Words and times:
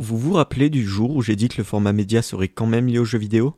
vous 0.00 0.16
vous 0.16 0.32
rappelez 0.32 0.70
du 0.70 0.84
jour 0.84 1.14
où 1.14 1.22
j'ai 1.22 1.36
dit 1.36 1.48
que 1.48 1.58
le 1.58 1.64
format 1.64 1.92
média 1.92 2.22
serait 2.22 2.48
quand 2.48 2.66
même 2.66 2.86
lié 2.86 2.98
aux 2.98 3.04
jeux 3.04 3.18
vidéo? 3.18 3.54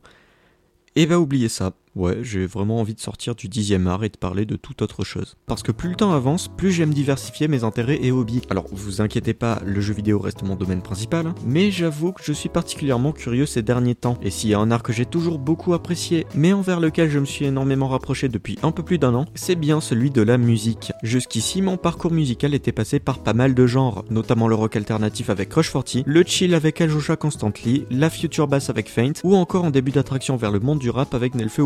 Eh 0.95 1.05
bah 1.05 1.17
oubliez 1.17 1.47
ça, 1.47 1.71
Ouais, 1.95 2.17
j'ai 2.23 2.47
vraiment 2.47 2.79
envie 2.79 2.95
de 2.95 2.99
sortir 2.99 3.35
du 3.35 3.47
dixième 3.47 3.85
art 3.85 4.03
et 4.03 4.09
de 4.09 4.17
parler 4.17 4.45
de 4.45 4.55
toute 4.55 4.81
autre 4.81 5.03
chose. 5.03 5.35
Parce 5.45 5.61
que 5.61 5.71
plus 5.71 5.89
le 5.89 5.95
temps 5.95 6.11
avance, 6.11 6.47
plus 6.47 6.71
j'aime 6.71 6.91
diversifier 6.91 7.47
mes 7.47 7.63
intérêts 7.63 7.99
et 8.01 8.11
hobbies. 8.11 8.41
Alors, 8.49 8.65
vous 8.71 9.01
inquiétez 9.01 9.35
pas, 9.35 9.61
le 9.63 9.79
jeu 9.79 9.93
vidéo 9.93 10.17
reste 10.17 10.41
mon 10.41 10.55
domaine 10.55 10.81
principal, 10.81 11.27
hein. 11.27 11.35
mais 11.45 11.69
j'avoue 11.69 12.11
que 12.11 12.23
je 12.23 12.33
suis 12.33 12.49
particulièrement 12.49 13.11
curieux 13.11 13.45
ces 13.45 13.61
derniers 13.61 13.93
temps. 13.93 14.17
Et 14.23 14.31
s'il 14.31 14.49
y 14.49 14.55
a 14.55 14.59
un 14.59 14.71
art 14.71 14.81
que 14.81 14.91
j'ai 14.91 15.05
toujours 15.05 15.37
beaucoup 15.37 15.75
apprécié, 15.75 16.25
mais 16.33 16.51
envers 16.51 16.79
lequel 16.79 17.11
je 17.11 17.19
me 17.19 17.25
suis 17.25 17.45
énormément 17.45 17.87
rapproché 17.87 18.27
depuis 18.27 18.57
un 18.63 18.71
peu 18.71 18.81
plus 18.81 18.97
d'un 18.97 19.13
an, 19.13 19.25
c'est 19.35 19.55
bien 19.55 19.79
celui 19.79 20.09
de 20.09 20.23
la 20.23 20.39
musique. 20.39 20.93
Jusqu'ici, 21.03 21.61
mon 21.61 21.77
parcours 21.77 22.11
musical 22.11 22.55
était 22.55 22.71
passé 22.71 22.99
par 22.99 23.19
pas 23.19 23.33
mal 23.33 23.53
de 23.53 23.67
genres, 23.67 24.03
notamment 24.09 24.47
le 24.47 24.55
rock 24.55 24.75
alternatif 24.75 25.29
avec 25.29 25.49
Crush 25.49 25.71
40, 25.71 25.97
le 26.07 26.23
chill 26.25 26.55
avec 26.55 26.81
Aljosha 26.81 27.17
Constantly, 27.17 27.85
la 27.91 28.09
future 28.09 28.47
bass 28.47 28.71
avec 28.71 28.89
Faint, 28.89 29.13
ou 29.23 29.35
encore 29.35 29.65
en 29.65 29.69
début 29.69 29.91
d'attraction 29.91 30.37
vers 30.37 30.51
le 30.51 30.59
monde 30.59 30.79
du 30.79 30.89
rap 30.89 31.13
avec 31.13 31.35
Nelfeu 31.35 31.63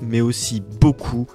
mais 0.00 0.20
aussi 0.20 0.62
beaucoup, 0.80 1.26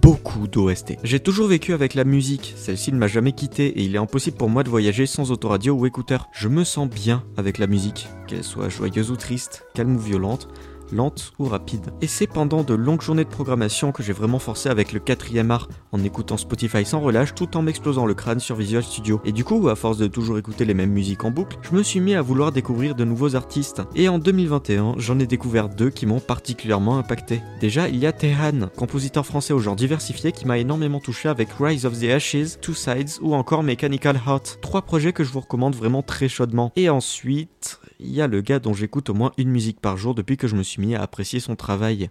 beaucoup 0.00 0.46
d'OST. 0.48 0.96
J'ai 1.02 1.20
toujours 1.20 1.48
vécu 1.48 1.72
avec 1.72 1.94
la 1.94 2.04
musique, 2.04 2.54
celle-ci 2.56 2.92
ne 2.92 2.98
m'a 2.98 3.08
jamais 3.08 3.32
quitté 3.32 3.66
et 3.66 3.82
il 3.82 3.94
est 3.94 3.98
impossible 3.98 4.36
pour 4.36 4.48
moi 4.48 4.62
de 4.62 4.70
voyager 4.70 5.06
sans 5.06 5.30
autoradio 5.30 5.74
ou 5.74 5.86
écouteur. 5.86 6.28
Je 6.32 6.48
me 6.48 6.64
sens 6.64 6.88
bien 6.88 7.24
avec 7.36 7.58
la 7.58 7.66
musique, 7.66 8.08
qu'elle 8.26 8.44
soit 8.44 8.68
joyeuse 8.68 9.10
ou 9.10 9.16
triste, 9.16 9.64
calme 9.74 9.96
ou 9.96 9.98
violente, 9.98 10.48
lente 10.92 11.32
ou 11.38 11.46
rapide. 11.46 11.92
Et 12.00 12.06
c'est 12.06 12.26
pendant 12.26 12.62
de 12.62 12.74
longues 12.74 13.02
journées 13.02 13.24
de 13.24 13.28
programmation 13.28 13.92
que 13.92 14.02
j'ai 14.02 14.12
vraiment 14.12 14.38
forcé 14.38 14.68
avec 14.68 14.92
le 14.92 15.00
quatrième 15.00 15.50
art, 15.50 15.68
en 15.92 16.02
écoutant 16.04 16.36
Spotify 16.36 16.84
sans 16.84 17.00
relâche 17.00 17.34
tout 17.34 17.56
en 17.56 17.62
m'explosant 17.62 18.06
le 18.06 18.14
crâne 18.14 18.40
sur 18.40 18.56
Visual 18.56 18.82
Studio. 18.82 19.20
Et 19.24 19.32
du 19.32 19.44
coup, 19.44 19.68
à 19.68 19.76
force 19.76 19.98
de 19.98 20.06
toujours 20.06 20.38
écouter 20.38 20.64
les 20.64 20.74
mêmes 20.74 20.92
musiques 20.92 21.24
en 21.24 21.30
boucle, 21.30 21.58
je 21.62 21.74
me 21.74 21.82
suis 21.82 22.00
mis 22.00 22.14
à 22.14 22.22
vouloir 22.22 22.52
découvrir 22.52 22.94
de 22.94 23.04
nouveaux 23.04 23.36
artistes. 23.36 23.82
Et 23.94 24.08
en 24.08 24.18
2021, 24.18 24.94
j'en 24.98 25.18
ai 25.18 25.26
découvert 25.26 25.68
deux 25.68 25.90
qui 25.90 26.06
m'ont 26.06 26.20
particulièrement 26.20 26.98
impacté. 26.98 27.40
Déjà, 27.60 27.88
il 27.88 27.96
y 27.96 28.06
a 28.06 28.12
Tehan, 28.12 28.68
compositeur 28.76 29.26
français 29.26 29.52
au 29.52 29.58
genre 29.58 29.76
diversifié 29.76 30.32
qui 30.32 30.46
m'a 30.46 30.58
énormément 30.58 31.00
touché 31.00 31.28
avec 31.28 31.48
Rise 31.58 31.86
of 31.86 31.98
the 31.98 32.04
Ashes, 32.04 32.58
Two 32.60 32.74
Sides 32.74 33.20
ou 33.20 33.34
encore 33.34 33.62
Mechanical 33.62 34.20
Heart. 34.26 34.58
Trois 34.60 34.82
projets 34.82 35.12
que 35.12 35.24
je 35.24 35.32
vous 35.32 35.40
recommande 35.40 35.74
vraiment 35.74 36.02
très 36.02 36.28
chaudement. 36.28 36.72
Et 36.76 36.90
ensuite, 36.90 37.80
il 38.04 38.12
y 38.12 38.20
a 38.20 38.26
le 38.26 38.40
gars 38.40 38.58
dont 38.58 38.74
j'écoute 38.74 39.10
au 39.10 39.14
moins 39.14 39.32
une 39.38 39.50
musique 39.50 39.80
par 39.80 39.96
jour 39.96 40.14
depuis 40.14 40.36
que 40.36 40.48
je 40.48 40.56
me 40.56 40.62
suis 40.62 40.82
mis 40.82 40.94
à 40.94 41.02
apprécier 41.02 41.40
son 41.40 41.56
travail. 41.56 42.10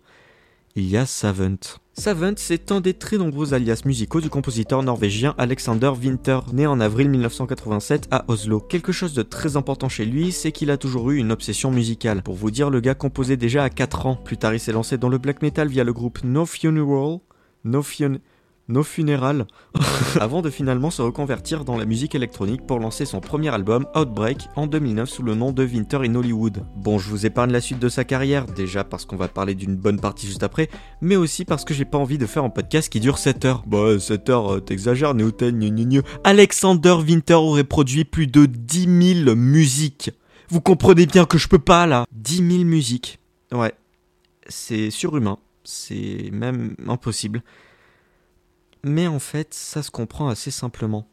Il 0.75 0.88
y 0.88 0.95
a 0.95 1.06
Savant. 1.06 1.58
Savant, 1.94 2.34
c'est 2.38 2.72
un 2.72 2.80
des 2.80 2.94
très 2.94 3.17
nombreux 3.17 3.53
alias 3.53 3.81
musicaux 3.84 4.22
du 4.22 4.30
compositeur 4.30 4.84
norvégien 4.84 5.36
Alexander 5.38 5.92
Winter, 6.02 6.39
né 6.53 6.66
en 6.66 6.80
avril 6.80 7.09
1987 7.09 8.08
à 8.09 8.23
Oslo. 8.30 8.62
Quelque 8.62 8.94
chose 8.94 9.14
de 9.14 9.22
très 9.22 9.58
important 9.58 9.89
chez 9.89 10.06
lui, 10.06 10.31
c'est 10.31 10.53
qu'il 10.53 10.72
a 10.72 10.78
toujours 10.78 11.12
eu 11.12 11.17
une 11.17 11.34
obsession 11.34 11.72
musicale. 11.72 12.23
Pour 12.23 12.36
vous 12.36 12.52
dire, 12.52 12.69
le 12.69 12.80
gars 12.80 12.95
composait 12.95 13.36
déjà 13.36 13.66
à 13.66 13.69
4 13.69 14.06
ans. 14.06 14.16
Plus 14.16 14.38
tard, 14.38 14.53
il 14.53 14.62
s'est 14.62 14.72
lancé 14.72 14.97
dans 14.97 15.09
le 15.09 15.17
black 15.17 15.42
metal 15.42 15.67
via 15.67 15.84
le 15.84 15.92
groupe 15.92 16.23
No 16.23 16.45
Funeral. 16.45 17.19
No 17.66 17.84
Funeral 17.84 18.22
nos 18.72 18.83
funérailles, 18.83 19.44
avant 20.19 20.41
de 20.41 20.50
finalement 20.50 20.89
se 20.89 21.02
reconvertir 21.02 21.66
dans 21.66 21.77
la 21.77 21.86
musique 21.86 22.16
électronique 22.16 22.66
pour 22.66 22.80
lancer 22.80 23.05
son 23.05 23.19
premier 23.19 23.50
album 23.50 23.86
Outbreak 23.95 24.47
en 24.55 24.67
2009 24.67 25.09
sous 25.09 25.23
le 25.23 25.36
nom 25.36 25.52
de 25.52 25.63
Winter 25.63 26.00
in 26.03 26.16
Hollywood. 26.16 26.63
Bon, 26.75 26.97
je 26.97 27.09
vous 27.09 27.25
épargne 27.25 27.52
la 27.52 27.61
suite 27.61 27.80
de 27.80 27.89
sa 27.89 28.03
carrière, 28.03 28.45
déjà 28.45 28.83
parce 28.83 29.05
qu'on 29.05 29.16
va 29.16 29.28
parler 29.28 29.53
d'une 29.53 29.75
bonne 29.75 30.00
partie 30.00 30.25
juste 30.25 30.44
après, 30.44 30.69
mais 31.02 31.16
aussi 31.16 31.45
parce 31.45 31.66
que 31.66 31.73
j'ai 31.73 31.86
pas 31.86 31.97
envie 31.97 32.17
de 32.17 32.25
faire 32.25 32.44
un 32.44 32.50
podcast 32.50 32.91
qui 32.91 33.00
dure 33.00 33.17
7 33.17 33.45
heures. 33.45 33.63
Bah, 33.67 34.00
7 34.00 34.30
heures, 34.30 34.53
euh, 34.53 34.59
t'exagères, 34.59 35.13
Néoten, 35.13 35.58
gnu 35.59 36.02
Alexander 36.23 36.95
Winter 37.06 37.35
aurait 37.35 37.63
produit 37.63 38.06
plus 38.06 38.28
de 38.28 38.45
10 38.45 39.23
000 39.25 39.35
musiques. 39.35 40.11
Vous 40.50 40.61
comprenez 40.61 41.06
bien 41.06 41.25
que 41.25 41.38
je 41.38 41.47
peux 41.47 41.59
pas 41.59 41.85
là. 41.85 42.06
10 42.11 42.38
000 42.38 42.63
musiques. 42.66 43.19
Ouais. 43.52 43.73
C'est 44.47 44.89
surhumain. 44.89 45.38
C'est 45.63 46.30
même 46.31 46.75
impossible. 46.88 47.41
Mais 48.84 49.08
en 49.08 49.19
fait, 49.19 49.53
ça 49.53 49.84
se 49.84 49.92
comprend 49.92 50.30
assez 50.30 50.52
simplement. 50.52 51.08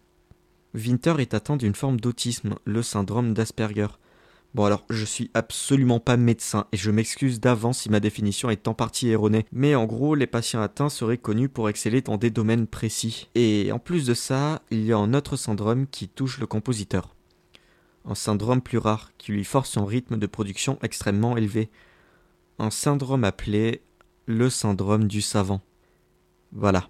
Winter 0.75 1.17
est 1.19 1.35
atteint 1.35 1.57
d'une 1.57 1.75
forme 1.75 2.01
d'autisme, 2.01 2.57
le 2.65 2.83
syndrome 2.83 3.35
d'Asperger. 3.35 3.89
Bon 4.55 4.65
alors, 4.65 4.87
je 4.89 5.05
suis 5.05 5.31
absolument 5.35 6.01
pas 6.01 6.17
médecin 6.17 6.67
et 6.73 6.79
je 6.79 6.91
m'excuse 6.91 7.41
d'avance 7.41 7.81
si 7.81 7.91
ma 7.91 8.01
définition 8.01 8.49
est 8.49 8.67
en 8.67 8.75
partie 8.75 9.09
erronée, 9.09 9.45
mais 9.53 9.75
en 9.75 9.85
gros, 9.85 10.15
les 10.15 10.27
patients 10.27 10.63
atteints 10.63 10.89
seraient 10.89 11.19
connus 11.19 11.51
pour 11.51 11.69
exceller 11.69 12.01
dans 12.01 12.17
des 12.17 12.31
domaines 12.31 12.67
précis. 12.67 13.29
Et 13.35 13.71
en 13.73 13.79
plus 13.79 14.07
de 14.07 14.15
ça, 14.15 14.63
il 14.71 14.85
y 14.85 14.93
a 14.93 14.97
un 14.97 15.13
autre 15.13 15.37
syndrome 15.37 15.87
qui 15.87 16.09
touche 16.09 16.39
le 16.39 16.47
compositeur. 16.47 17.15
Un 18.07 18.15
syndrome 18.15 18.63
plus 18.63 18.79
rare 18.79 19.13
qui 19.19 19.33
lui 19.33 19.45
force 19.45 19.77
un 19.77 19.85
rythme 19.85 20.17
de 20.17 20.27
production 20.27 20.79
extrêmement 20.83 21.37
élevé. 21.37 21.69
Un 22.59 22.71
syndrome 22.71 23.25
appelé 23.25 23.83
le 24.25 24.49
syndrome 24.49 25.09
du 25.09 25.21
savant. 25.21 25.61
Voilà 26.53 26.89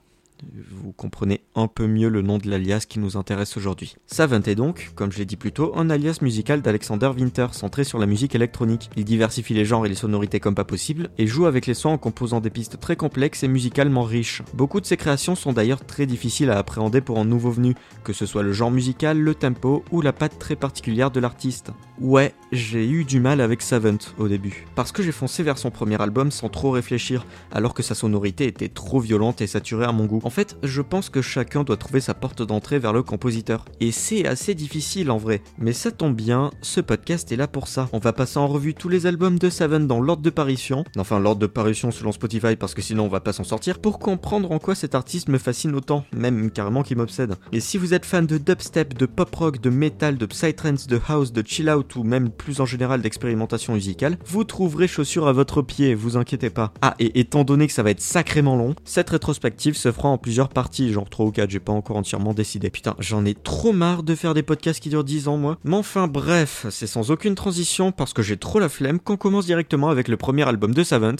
vous 0.70 0.92
comprenez 0.92 1.40
un 1.54 1.66
peu 1.66 1.86
mieux 1.86 2.08
le 2.08 2.22
nom 2.22 2.38
de 2.38 2.48
l'alias 2.48 2.86
qui 2.88 2.98
nous 2.98 3.16
intéresse 3.16 3.56
aujourd'hui. 3.56 3.96
Savant 4.06 4.42
est 4.42 4.54
donc, 4.54 4.92
comme 4.94 5.12
je 5.12 5.18
l'ai 5.18 5.24
dit 5.24 5.36
plus 5.36 5.52
tôt, 5.52 5.72
un 5.76 5.90
alias 5.90 6.18
musical 6.22 6.62
d'Alexander 6.62 7.10
Winter 7.16 7.48
centré 7.52 7.84
sur 7.84 7.98
la 7.98 8.06
musique 8.06 8.34
électronique. 8.34 8.90
Il 8.96 9.04
diversifie 9.04 9.54
les 9.54 9.64
genres 9.64 9.86
et 9.86 9.88
les 9.88 9.94
sonorités 9.94 10.40
comme 10.40 10.54
pas 10.54 10.64
possible 10.64 11.10
et 11.18 11.26
joue 11.26 11.46
avec 11.46 11.66
les 11.66 11.74
sons 11.74 11.90
en 11.90 11.98
composant 11.98 12.40
des 12.40 12.50
pistes 12.50 12.80
très 12.80 12.96
complexes 12.96 13.42
et 13.42 13.48
musicalement 13.48 14.04
riches. 14.04 14.42
Beaucoup 14.54 14.80
de 14.80 14.86
ses 14.86 14.96
créations 14.96 15.34
sont 15.34 15.52
d'ailleurs 15.52 15.84
très 15.84 16.06
difficiles 16.06 16.50
à 16.50 16.58
appréhender 16.58 17.00
pour 17.00 17.18
un 17.18 17.24
nouveau 17.24 17.50
venu, 17.50 17.74
que 18.04 18.12
ce 18.12 18.26
soit 18.26 18.42
le 18.42 18.52
genre 18.52 18.70
musical, 18.70 19.18
le 19.18 19.34
tempo 19.34 19.84
ou 19.90 20.00
la 20.00 20.12
patte 20.12 20.38
très 20.38 20.56
particulière 20.56 21.10
de 21.10 21.20
l'artiste. 21.20 21.70
Ouais, 22.00 22.32
j'ai 22.52 22.88
eu 22.88 23.04
du 23.04 23.18
mal 23.18 23.40
avec 23.40 23.60
Savant 23.60 23.98
au 24.18 24.28
début, 24.28 24.66
parce 24.76 24.92
que 24.92 25.02
j'ai 25.02 25.10
foncé 25.10 25.42
vers 25.42 25.58
son 25.58 25.70
premier 25.70 26.00
album 26.00 26.30
sans 26.30 26.48
trop 26.48 26.70
réfléchir, 26.70 27.26
alors 27.50 27.74
que 27.74 27.82
sa 27.82 27.96
sonorité 27.96 28.46
était 28.46 28.68
trop 28.68 29.00
violente 29.00 29.40
et 29.40 29.48
saturée 29.48 29.84
à 29.84 29.92
mon 29.92 30.06
goût. 30.06 30.20
En 30.28 30.30
fait, 30.30 30.58
je 30.62 30.82
pense 30.82 31.08
que 31.08 31.22
chacun 31.22 31.64
doit 31.64 31.78
trouver 31.78 32.00
sa 32.00 32.12
porte 32.12 32.42
d'entrée 32.42 32.78
vers 32.78 32.92
le 32.92 33.02
compositeur. 33.02 33.64
Et 33.80 33.90
c'est 33.92 34.28
assez 34.28 34.54
difficile 34.54 35.10
en 35.10 35.16
vrai. 35.16 35.40
Mais 35.56 35.72
ça 35.72 35.90
tombe 35.90 36.14
bien, 36.14 36.50
ce 36.60 36.82
podcast 36.82 37.32
est 37.32 37.36
là 37.36 37.48
pour 37.48 37.66
ça. 37.66 37.88
On 37.94 37.98
va 37.98 38.12
passer 38.12 38.38
en 38.38 38.46
revue 38.46 38.74
tous 38.74 38.90
les 38.90 39.06
albums 39.06 39.38
de 39.38 39.48
Savant 39.48 39.80
dans 39.80 40.02
l'ordre 40.02 40.22
de 40.22 40.28
parution. 40.28 40.84
Enfin, 40.98 41.18
l'ordre 41.18 41.40
de 41.40 41.46
parution 41.46 41.90
selon 41.90 42.12
Spotify 42.12 42.56
parce 42.56 42.74
que 42.74 42.82
sinon 42.82 43.06
on 43.06 43.08
va 43.08 43.20
pas 43.20 43.32
s'en 43.32 43.42
sortir. 43.42 43.78
Pour 43.78 43.98
comprendre 43.98 44.52
en 44.52 44.58
quoi 44.58 44.74
cet 44.74 44.94
artiste 44.94 45.30
me 45.30 45.38
fascine 45.38 45.74
autant, 45.74 46.04
même 46.12 46.50
carrément 46.50 46.82
qui 46.82 46.94
m'obsède. 46.94 47.36
Et 47.52 47.60
si 47.60 47.78
vous 47.78 47.94
êtes 47.94 48.04
fan 48.04 48.26
de 48.26 48.36
dubstep, 48.36 48.98
de 48.98 49.06
pop 49.06 49.34
rock, 49.34 49.62
de 49.62 49.70
metal, 49.70 50.18
de 50.18 50.26
psytrance, 50.26 50.88
de 50.88 51.00
house, 51.08 51.32
de 51.32 51.42
chill 51.42 51.70
out 51.70 51.96
ou 51.96 52.02
même 52.02 52.28
plus 52.28 52.60
en 52.60 52.66
général 52.66 53.00
d'expérimentation 53.00 53.72
musicale, 53.72 54.18
vous 54.26 54.44
trouverez 54.44 54.88
chaussures 54.88 55.26
à 55.26 55.32
votre 55.32 55.62
pied, 55.62 55.94
vous 55.94 56.18
inquiétez 56.18 56.50
pas. 56.50 56.74
Ah, 56.82 56.94
et 56.98 57.18
étant 57.18 57.44
donné 57.44 57.66
que 57.66 57.72
ça 57.72 57.82
va 57.82 57.92
être 57.92 58.02
sacrément 58.02 58.56
long, 58.56 58.74
cette 58.84 59.08
rétrospective 59.08 59.74
se 59.74 59.90
fera 59.90 60.10
en 60.10 60.17
plusieurs 60.18 60.48
parties, 60.48 60.92
genre 60.92 61.08
3 61.08 61.26
ou 61.26 61.30
4, 61.30 61.50
j'ai 61.50 61.60
pas 61.60 61.72
encore 61.72 61.96
entièrement 61.96 62.34
décidé. 62.34 62.70
Putain, 62.70 62.94
j'en 62.98 63.24
ai 63.24 63.34
trop 63.34 63.72
marre 63.72 64.02
de 64.02 64.14
faire 64.14 64.34
des 64.34 64.42
podcasts 64.42 64.80
qui 64.80 64.88
durent 64.88 65.04
10 65.04 65.28
ans, 65.28 65.36
moi. 65.36 65.58
Mais 65.64 65.76
enfin, 65.76 66.08
bref, 66.08 66.66
c'est 66.70 66.86
sans 66.86 67.10
aucune 67.10 67.34
transition 67.34 67.92
parce 67.92 68.12
que 68.12 68.22
j'ai 68.22 68.36
trop 68.36 68.58
la 68.58 68.68
flemme 68.68 69.00
qu'on 69.00 69.16
commence 69.16 69.46
directement 69.46 69.88
avec 69.88 70.08
le 70.08 70.16
premier 70.16 70.46
album 70.46 70.74
de 70.74 70.82
Savant, 70.82 71.16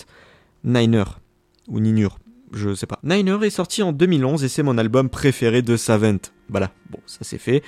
Niner. 0.64 1.04
Ou 1.68 1.80
Ninur, 1.80 2.18
je 2.52 2.74
sais 2.74 2.86
pas. 2.86 2.98
Niner 3.02 3.38
est 3.42 3.50
sorti 3.50 3.82
en 3.82 3.92
2011 3.92 4.42
et 4.44 4.48
c'est 4.48 4.62
mon 4.62 4.78
album 4.78 5.08
préféré 5.10 5.62
de 5.62 5.76
Savant. 5.76 6.18
Voilà, 6.48 6.70
bon, 6.90 6.98
ça 7.06 7.18
c'est 7.22 7.38
fait. 7.38 7.62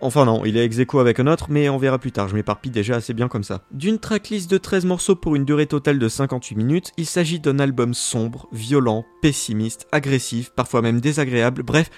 Enfin 0.00 0.24
non, 0.24 0.44
il 0.44 0.56
est 0.56 0.64
ex 0.64 0.78
avec 0.94 1.20
un 1.20 1.26
autre, 1.26 1.46
mais 1.48 1.68
on 1.68 1.78
verra 1.78 1.98
plus 1.98 2.12
tard, 2.12 2.28
je 2.28 2.34
m'éparpille 2.34 2.70
déjà 2.70 2.96
assez 2.96 3.14
bien 3.14 3.28
comme 3.28 3.44
ça. 3.44 3.62
D'une 3.70 3.98
tracklist 3.98 4.50
de 4.50 4.58
13 4.58 4.84
morceaux 4.84 5.16
pour 5.16 5.36
une 5.36 5.44
durée 5.44 5.66
totale 5.66 5.98
de 5.98 6.08
58 6.08 6.56
minutes, 6.56 6.92
il 6.96 7.06
s'agit 7.06 7.40
d'un 7.40 7.58
album 7.58 7.94
sombre, 7.94 8.48
violent, 8.52 9.04
pessimiste, 9.22 9.86
agressif, 9.92 10.50
parfois 10.50 10.82
même 10.82 11.00
désagréable, 11.00 11.62
bref, 11.62 11.90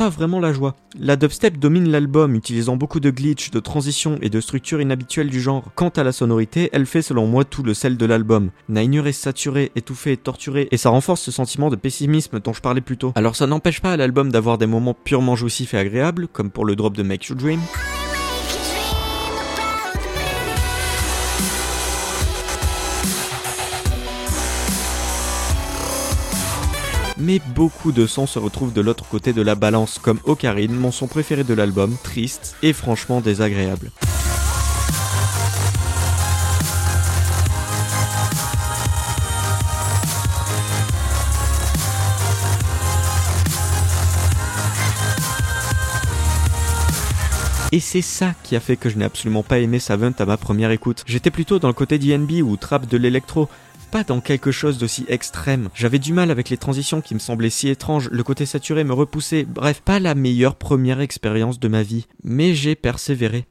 pas 0.00 0.08
vraiment 0.08 0.40
la 0.40 0.54
joie. 0.54 0.76
La 0.98 1.16
dubstep 1.16 1.58
domine 1.58 1.90
l'album, 1.90 2.34
utilisant 2.34 2.74
beaucoup 2.74 3.00
de 3.00 3.10
glitch, 3.10 3.50
de 3.50 3.60
transitions 3.60 4.16
et 4.22 4.30
de 4.30 4.40
structures 4.40 4.80
inhabituelles 4.80 5.28
du 5.28 5.42
genre. 5.42 5.64
Quant 5.74 5.90
à 5.90 6.02
la 6.02 6.10
sonorité, 6.10 6.70
elle 6.72 6.86
fait 6.86 7.02
selon 7.02 7.26
moi 7.26 7.44
tout 7.44 7.62
le 7.62 7.74
sel 7.74 7.98
de 7.98 8.06
l'album. 8.06 8.48
Niner 8.70 9.06
est 9.06 9.12
saturé, 9.12 9.70
étouffé, 9.76 10.16
torturé, 10.16 10.68
et 10.70 10.78
ça 10.78 10.88
renforce 10.88 11.20
ce 11.20 11.30
sentiment 11.30 11.68
de 11.68 11.76
pessimisme 11.76 12.40
dont 12.40 12.54
je 12.54 12.62
parlais 12.62 12.80
plus 12.80 12.96
tôt. 12.96 13.12
Alors 13.14 13.36
ça 13.36 13.46
n'empêche 13.46 13.82
pas 13.82 13.92
à 13.92 13.98
l'album 13.98 14.32
d'avoir 14.32 14.56
des 14.56 14.64
moments 14.64 14.94
purement 14.94 15.36
jouissifs 15.36 15.74
et 15.74 15.78
agréables, 15.78 16.28
comme 16.28 16.50
pour 16.50 16.64
le 16.64 16.76
drop 16.76 16.96
de 16.96 17.02
Make 17.02 17.26
You 17.26 17.34
Dream. 17.34 17.60
Mais 27.20 27.40
beaucoup 27.54 27.92
de 27.92 28.06
sons 28.06 28.26
se 28.26 28.38
retrouvent 28.38 28.72
de 28.72 28.80
l'autre 28.80 29.04
côté 29.08 29.32
de 29.32 29.42
la 29.42 29.54
balance, 29.54 29.98
comme 29.98 30.20
Ocarine, 30.24 30.74
mon 30.74 30.90
son 30.90 31.06
préféré 31.06 31.44
de 31.44 31.54
l'album, 31.54 31.96
triste 32.02 32.56
et 32.62 32.72
franchement 32.72 33.20
désagréable. 33.20 33.90
Et 47.72 47.78
c'est 47.78 48.02
ça 48.02 48.34
qui 48.42 48.56
a 48.56 48.60
fait 48.60 48.76
que 48.76 48.88
je 48.88 48.96
n'ai 48.96 49.04
absolument 49.04 49.44
pas 49.44 49.60
aimé 49.60 49.78
Savant 49.78 50.10
à 50.18 50.24
ma 50.24 50.36
première 50.36 50.72
écoute. 50.72 51.04
J'étais 51.06 51.30
plutôt 51.30 51.60
dans 51.60 51.68
le 51.68 51.74
côté 51.74 52.00
DNB 52.00 52.42
ou 52.42 52.56
trap 52.56 52.88
de 52.88 52.96
l'électro, 52.96 53.48
pas 53.90 54.04
dans 54.04 54.20
quelque 54.20 54.52
chose 54.52 54.78
d'aussi 54.78 55.04
extrême. 55.08 55.68
J'avais 55.74 55.98
du 55.98 56.12
mal 56.12 56.30
avec 56.30 56.48
les 56.48 56.56
transitions 56.56 57.00
qui 57.00 57.14
me 57.14 57.18
semblaient 57.18 57.50
si 57.50 57.68
étranges, 57.68 58.08
le 58.10 58.22
côté 58.22 58.46
saturé 58.46 58.84
me 58.84 58.92
repoussait, 58.92 59.44
bref, 59.44 59.82
pas 59.84 59.98
la 59.98 60.14
meilleure 60.14 60.56
première 60.56 61.00
expérience 61.00 61.58
de 61.58 61.68
ma 61.68 61.82
vie. 61.82 62.06
Mais 62.22 62.54
j'ai 62.54 62.76
persévéré. 62.76 63.46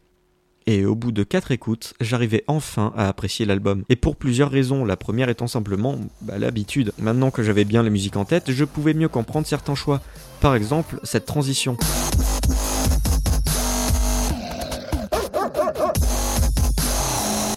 Et 0.65 0.85
au 0.85 0.95
bout 0.95 1.11
de 1.11 1.23
quatre 1.23 1.51
écoutes, 1.51 1.93
j'arrivais 1.99 2.43
enfin 2.47 2.93
à 2.95 3.07
apprécier 3.07 3.45
l'album. 3.45 3.83
Et 3.89 3.95
pour 3.95 4.15
plusieurs 4.15 4.51
raisons, 4.51 4.85
la 4.85 4.97
première 4.97 5.29
étant 5.29 5.47
simplement 5.47 5.97
bah, 6.21 6.37
l'habitude. 6.37 6.93
Maintenant 6.99 7.31
que 7.31 7.43
j'avais 7.43 7.65
bien 7.65 7.83
la 7.83 7.89
musique 7.89 8.17
en 8.17 8.25
tête, 8.25 8.51
je 8.51 8.65
pouvais 8.65 8.93
mieux 8.93 9.09
comprendre 9.09 9.47
certains 9.47 9.75
choix. 9.75 10.01
Par 10.41 10.55
exemple, 10.55 10.99
cette 11.03 11.25
transition. 11.25 11.75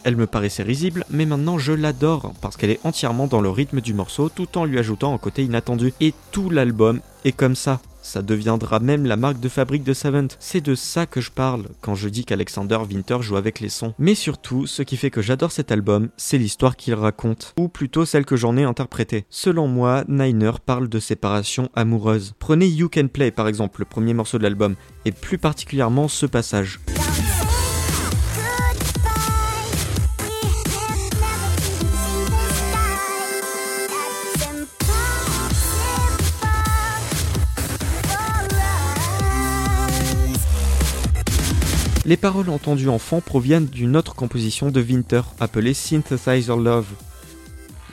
Elle 0.05 0.17
me 0.17 0.27
paraissait 0.27 0.63
risible, 0.63 1.05
mais 1.11 1.27
maintenant 1.27 1.59
je 1.59 1.73
l'adore 1.73 2.33
parce 2.41 2.57
qu'elle 2.57 2.71
est 2.71 2.81
entièrement 2.85 3.27
dans 3.27 3.41
le 3.41 3.51
rythme 3.51 3.81
du 3.81 3.95
morceau 3.95 4.29
tout 4.29 4.59
en 4.59 4.65
lui 4.65 4.79
ajoutant 4.79 5.15
un 5.15 5.19
côté 5.19 5.45
inattendu. 5.45 5.95
Et 6.01 6.13
tout 6.33 6.51
l'album 6.51 7.01
est 7.25 7.33
comme 7.33 7.55
ça. 7.55 7.81
Ça 8.03 8.21
deviendra 8.21 8.81
même 8.81 9.07
la 9.07 9.17
marque 9.17 9.39
de 9.39 9.49
fabrique 9.49 9.85
de 9.85 9.93
Savant. 9.93 10.27
C'est 10.41 10.61
de 10.61 10.75
ça 10.75 11.07
que 11.07 11.21
je 11.21 11.31
parle 11.31 11.69
quand 11.81 11.95
je 11.95 12.09
dis 12.09 12.25
qu'Alexander 12.25 12.79
Winter 12.91 13.19
joue 13.21 13.37
avec 13.37 13.61
les 13.61 13.69
sons. 13.69 13.95
Mais 14.01 14.17
surtout, 14.17 14.67
ce 14.67 14.83
qui 14.83 14.97
fait 14.97 15.11
que 15.11 15.23
j'adore 15.23 15.53
cet 15.53 15.71
album, 15.71 16.09
c'est 16.17 16.37
l'histoire 16.37 16.75
qu'il 16.75 16.95
raconte, 16.95 17.55
ou 17.57 17.69
plutôt 17.69 18.05
celle 18.05 18.25
que 18.25 18.35
j'en 18.35 18.57
ai 18.57 18.65
interprétée. 18.65 19.25
Selon 19.31 19.69
moi, 19.69 20.03
Niner 20.09 20.51
parle 20.67 20.89
de 20.89 20.99
séparation 20.99 21.71
amoureuse. 21.77 22.35
Prenez 22.41 22.67
You 22.67 22.91
Can 22.93 23.07
Play 23.07 23.31
par 23.31 23.47
exemple, 23.47 23.81
le 23.81 23.87
premier 23.87 24.15
morceau 24.15 24.39
de 24.39 24.43
l'album, 24.43 24.75
et 25.05 25.13
plus 25.13 25.39
particulièrement 25.39 26.09
ce 26.09 26.27
passage. 26.27 26.81
Les 42.05 42.17
paroles 42.17 42.51
entendues 42.51 42.89
en 42.89 42.99
fond 42.99 43.21
proviennent 43.21 43.67
d'une 43.67 43.97
autre 43.97 44.15
composition 44.15 44.71
de 44.71 44.81
Winter, 44.81 45.23
appelée 45.39 45.73
Synthesizer 45.73 46.57
Love. 46.57 46.87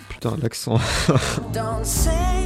Putain, 0.10 0.36
l'accent. 0.42 0.80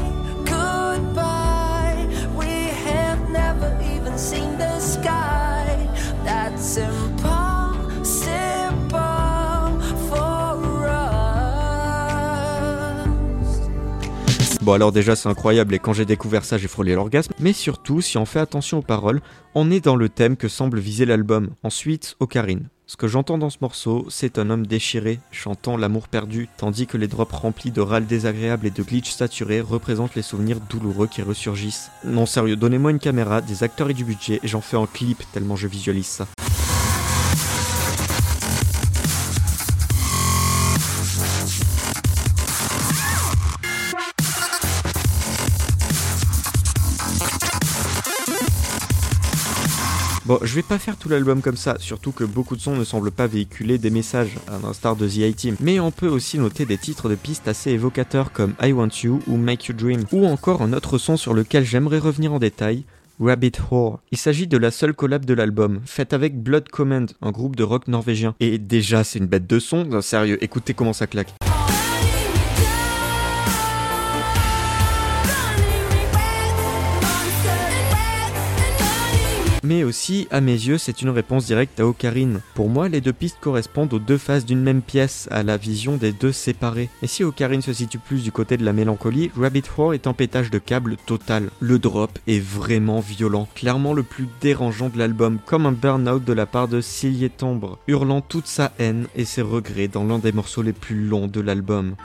Bon 14.63 14.71
alors 14.71 14.93
déjà 14.93 15.17
c'est 15.17 15.27
incroyable 15.27 15.75
et 15.75 15.79
quand 15.79 15.91
j'ai 15.91 16.05
découvert 16.05 16.45
ça 16.45 16.57
j'ai 16.57 16.69
frôlé 16.69 16.95
l'orgasme, 16.95 17.33
mais 17.37 17.51
surtout 17.51 17.99
si 17.99 18.17
on 18.17 18.25
fait 18.25 18.39
attention 18.39 18.77
aux 18.77 18.81
paroles, 18.81 19.19
on 19.55 19.69
est 19.69 19.83
dans 19.83 19.97
le 19.97 20.07
thème 20.07 20.37
que 20.37 20.47
semble 20.47 20.79
viser 20.79 21.05
l'album. 21.05 21.49
Ensuite, 21.63 22.15
Ocarine. 22.21 22.69
Ce 22.85 22.95
que 22.95 23.09
j'entends 23.09 23.37
dans 23.37 23.49
ce 23.49 23.57
morceau, 23.59 24.05
c'est 24.07 24.39
un 24.39 24.49
homme 24.49 24.65
déchiré, 24.65 25.19
chantant 25.31 25.75
l'amour 25.75 26.07
perdu, 26.07 26.47
tandis 26.55 26.87
que 26.87 26.95
les 26.95 27.09
drops 27.09 27.33
remplis 27.33 27.71
de 27.71 27.81
râles 27.81 28.05
désagréables 28.05 28.65
et 28.65 28.71
de 28.71 28.83
glitches 28.83 29.11
saturés 29.11 29.59
représentent 29.59 30.15
les 30.15 30.21
souvenirs 30.21 30.61
douloureux 30.69 31.07
qui 31.07 31.21
ressurgissent. 31.21 31.91
Non 32.05 32.25
sérieux, 32.25 32.55
donnez-moi 32.55 32.91
une 32.91 32.99
caméra, 32.99 33.41
des 33.41 33.63
acteurs 33.63 33.89
et 33.89 33.93
du 33.93 34.05
budget, 34.05 34.39
et 34.43 34.47
j'en 34.47 34.61
fais 34.61 34.77
un 34.77 34.85
clip 34.85 35.23
tellement 35.33 35.57
je 35.57 35.67
visualise 35.67 36.07
ça. 36.07 36.25
Bon, 50.33 50.39
je 50.41 50.55
vais 50.55 50.63
pas 50.63 50.79
faire 50.79 50.97
tout 50.97 51.09
l'album 51.09 51.43
comme 51.43 51.57
ça, 51.57 51.75
surtout 51.77 52.11
que 52.11 52.23
beaucoup 52.23 52.55
de 52.55 52.61
sons 52.61 52.75
ne 52.75 52.83
semblent 52.83 53.11
pas 53.11 53.27
véhiculer 53.27 53.77
des 53.77 53.91
messages, 53.91 54.31
à 54.47 54.57
l'instar 54.65 54.95
de 54.95 55.07
The 55.07 55.17
I-Team. 55.17 55.57
Mais 55.59 55.79
on 55.79 55.91
peut 55.91 56.07
aussi 56.07 56.39
noter 56.39 56.65
des 56.65 56.79
titres 56.79 57.07
de 57.07 57.13
pistes 57.13 57.47
assez 57.47 57.69
évocateurs 57.69 58.31
comme 58.31 58.55
I 58.59 58.71
Want 58.71 58.89
You 59.03 59.21
ou 59.27 59.37
Make 59.37 59.65
You 59.65 59.75
Dream, 59.75 60.05
ou 60.11 60.25
encore 60.25 60.63
un 60.63 60.73
autre 60.73 60.97
son 60.97 61.17
sur 61.17 61.35
lequel 61.35 61.63
j'aimerais 61.65 61.99
revenir 61.99 62.33
en 62.33 62.39
détail, 62.39 62.83
Rabbit 63.19 63.51
Whore. 63.69 63.99
Il 64.11 64.17
s'agit 64.17 64.47
de 64.47 64.57
la 64.57 64.71
seule 64.71 64.95
collab 64.95 65.23
de 65.23 65.35
l'album, 65.35 65.81
faite 65.85 66.13
avec 66.13 66.41
Blood 66.41 66.67
Command, 66.69 67.11
un 67.21 67.29
groupe 67.29 67.55
de 67.55 67.63
rock 67.63 67.87
norvégien. 67.87 68.33
Et 68.39 68.57
déjà, 68.57 69.03
c'est 69.03 69.19
une 69.19 69.27
bête 69.27 69.45
de 69.45 69.59
son, 69.59 70.01
sérieux, 70.01 70.43
écoutez 70.43 70.73
comment 70.73 70.93
ça 70.93 71.05
claque. 71.05 71.35
Mais 79.63 79.83
aussi, 79.83 80.27
à 80.29 80.41
mes 80.41 80.51
yeux, 80.51 80.77
c'est 80.77 81.01
une 81.01 81.09
réponse 81.09 81.45
directe 81.45 81.79
à 81.79 81.87
Ocarine. 81.87 82.41
Pour 82.53 82.67
moi, 82.69 82.89
les 82.89 82.99
deux 82.99 83.13
pistes 83.13 83.37
correspondent 83.39 83.93
aux 83.93 83.99
deux 83.99 84.17
faces 84.17 84.45
d'une 84.45 84.61
même 84.61 84.81
pièce, 84.81 85.29
à 85.31 85.41
la 85.41 85.55
vision 85.55 85.95
des 85.95 86.11
deux 86.11 86.33
séparés. 86.33 86.89
Et 87.01 87.07
si 87.07 87.23
Ocarine 87.23 87.61
se 87.61 87.71
situe 87.71 87.97
plus 87.97 88.23
du 88.23 88.31
côté 88.31 88.57
de 88.57 88.65
la 88.65 88.73
mélancolie, 88.73 89.31
Rabbit 89.37 89.63
Hole 89.77 89.95
est 89.95 90.07
en 90.07 90.13
pétage 90.13 90.51
de 90.51 90.59
câble 90.59 90.97
total. 91.05 91.49
Le 91.61 91.79
drop 91.79 92.19
est 92.27 92.43
vraiment 92.43 92.99
violent, 92.99 93.47
clairement 93.55 93.93
le 93.93 94.03
plus 94.03 94.27
dérangeant 94.41 94.89
de 94.89 94.97
l'album, 94.97 95.39
comme 95.45 95.65
un 95.65 95.71
burn-out 95.71 96.23
de 96.23 96.33
la 96.33 96.45
part 96.45 96.67
de 96.67 96.81
Cillier 96.81 97.29
Tombre, 97.29 97.79
hurlant 97.87 98.21
toute 98.21 98.47
sa 98.47 98.73
haine 98.79 99.07
et 99.15 99.25
ses 99.25 99.41
regrets 99.41 99.87
dans 99.87 100.03
l'un 100.03 100.19
des 100.19 100.33
morceaux 100.33 100.61
les 100.61 100.73
plus 100.73 101.07
longs 101.07 101.27
de 101.27 101.39
l'album. 101.39 101.95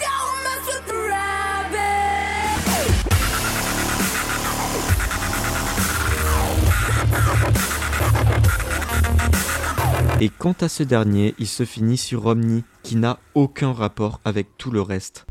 Et 10.20 10.30
quant 10.30 10.54
à 10.60 10.68
ce 10.68 10.82
dernier, 10.82 11.36
il 11.38 11.46
se 11.46 11.64
finit 11.64 11.96
sur 11.96 12.26
Omni, 12.26 12.64
qui 12.82 12.96
n'a 12.96 13.20
aucun 13.36 13.72
rapport 13.72 14.20
avec 14.24 14.48
tout 14.58 14.72
le 14.72 14.82
reste. 14.82 15.26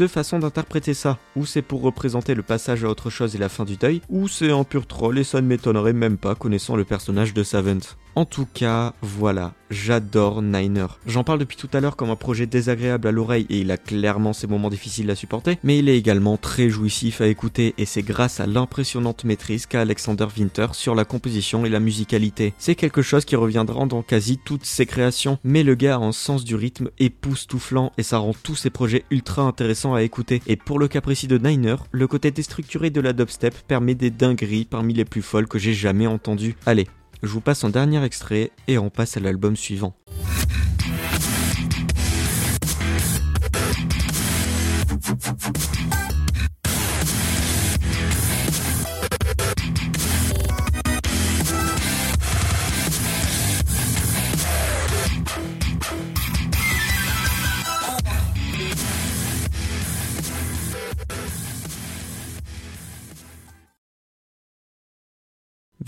Deux 0.00 0.08
façons 0.08 0.38
d'interpréter 0.38 0.94
ça. 0.94 1.18
Ou 1.36 1.44
c'est 1.44 1.60
pour 1.60 1.82
représenter 1.82 2.34
le 2.34 2.42
passage 2.42 2.84
à 2.84 2.88
autre 2.88 3.10
chose 3.10 3.34
et 3.34 3.38
la 3.38 3.50
fin 3.50 3.66
du 3.66 3.76
deuil, 3.76 4.00
ou 4.08 4.28
c'est 4.28 4.50
un 4.50 4.64
pur 4.64 4.86
troll 4.86 5.18
et 5.18 5.24
ça 5.24 5.42
ne 5.42 5.46
m'étonnerait 5.46 5.92
même 5.92 6.16
pas 6.16 6.34
connaissant 6.34 6.74
le 6.74 6.86
personnage 6.86 7.34
de 7.34 7.42
Savant. 7.42 7.80
En 8.16 8.24
tout 8.24 8.46
cas, 8.52 8.92
voilà, 9.02 9.52
j'adore 9.70 10.42
Niner. 10.42 10.86
J'en 11.06 11.22
parle 11.22 11.38
depuis 11.38 11.56
tout 11.56 11.68
à 11.72 11.80
l'heure 11.80 11.96
comme 11.96 12.10
un 12.10 12.16
projet 12.16 12.46
désagréable 12.46 13.06
à 13.06 13.12
l'oreille 13.12 13.46
et 13.50 13.60
il 13.60 13.70
a 13.70 13.76
clairement 13.76 14.32
ses 14.32 14.48
moments 14.48 14.68
difficiles 14.68 15.10
à 15.10 15.14
supporter, 15.14 15.58
mais 15.62 15.78
il 15.78 15.88
est 15.88 15.96
également 15.96 16.36
très 16.36 16.68
jouissif 16.68 17.20
à 17.20 17.28
écouter 17.28 17.74
et 17.78 17.84
c'est 17.84 18.02
grâce 18.02 18.40
à 18.40 18.46
l'impressionnante 18.46 19.24
maîtrise 19.24 19.66
qu'a 19.66 19.82
Alexander 19.82 20.26
Winter 20.36 20.66
sur 20.72 20.94
la 20.94 21.04
composition 21.04 21.64
et 21.64 21.68
la 21.68 21.78
musicalité. 21.78 22.52
C'est 22.58 22.74
quelque 22.74 23.02
chose 23.02 23.24
qui 23.24 23.36
reviendra 23.36 23.86
dans 23.86 24.02
quasi 24.02 24.38
toutes 24.38 24.66
ses 24.66 24.86
créations, 24.86 25.38
mais 25.44 25.62
le 25.62 25.76
gars 25.76 25.94
a 25.94 25.98
un 25.98 26.12
sens 26.12 26.44
du 26.44 26.56
rythme 26.56 26.90
époustouflant 26.98 27.92
et 27.96 28.02
ça 28.02 28.18
rend 28.18 28.34
tous 28.42 28.56
ses 28.56 28.70
projets 28.70 29.04
ultra 29.10 29.42
intéressants 29.42 29.89
à 29.94 30.02
écouter. 30.02 30.42
Et 30.46 30.56
pour 30.56 30.78
le 30.78 30.88
cas 30.88 31.00
précis 31.00 31.26
de 31.26 31.38
Niner, 31.38 31.76
le 31.92 32.06
côté 32.06 32.30
déstructuré 32.30 32.90
de 32.90 33.00
la 33.00 33.12
dubstep 33.12 33.54
permet 33.66 33.94
des 33.94 34.10
dingueries 34.10 34.64
parmi 34.64 34.94
les 34.94 35.04
plus 35.04 35.22
folles 35.22 35.48
que 35.48 35.58
j'ai 35.58 35.74
jamais 35.74 36.06
entendues. 36.06 36.56
Allez, 36.66 36.86
je 37.22 37.28
vous 37.28 37.40
passe 37.40 37.64
un 37.64 37.70
dernier 37.70 38.02
extrait 38.04 38.50
et 38.68 38.78
on 38.78 38.90
passe 38.90 39.16
à 39.16 39.20
l'album 39.20 39.56
suivant. 39.56 39.94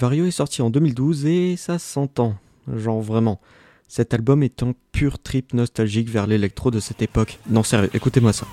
Vario 0.03 0.27
est 0.27 0.33
sorti 0.33 0.63
en 0.63 0.71
2012 0.71 1.27
et 1.27 1.55
ça 1.57 1.79
s'entend, 1.79 2.35
genre 2.77 3.01
vraiment. 3.01 3.41
Cet 3.87 4.13
album 4.15 4.43
est 4.43 4.65
un 4.65 4.75
pur 4.91 5.21
trip 5.21 5.55
nostalgique 5.55 6.11
vers 6.11 6.27
l'électro 6.27 6.73
de 6.73 6.81
cette 6.81 7.03
époque. 7.03 7.39
Non 7.49 7.63
sérieux, 7.63 7.89
écoutez-moi 7.95 8.33
ça. 8.33 8.49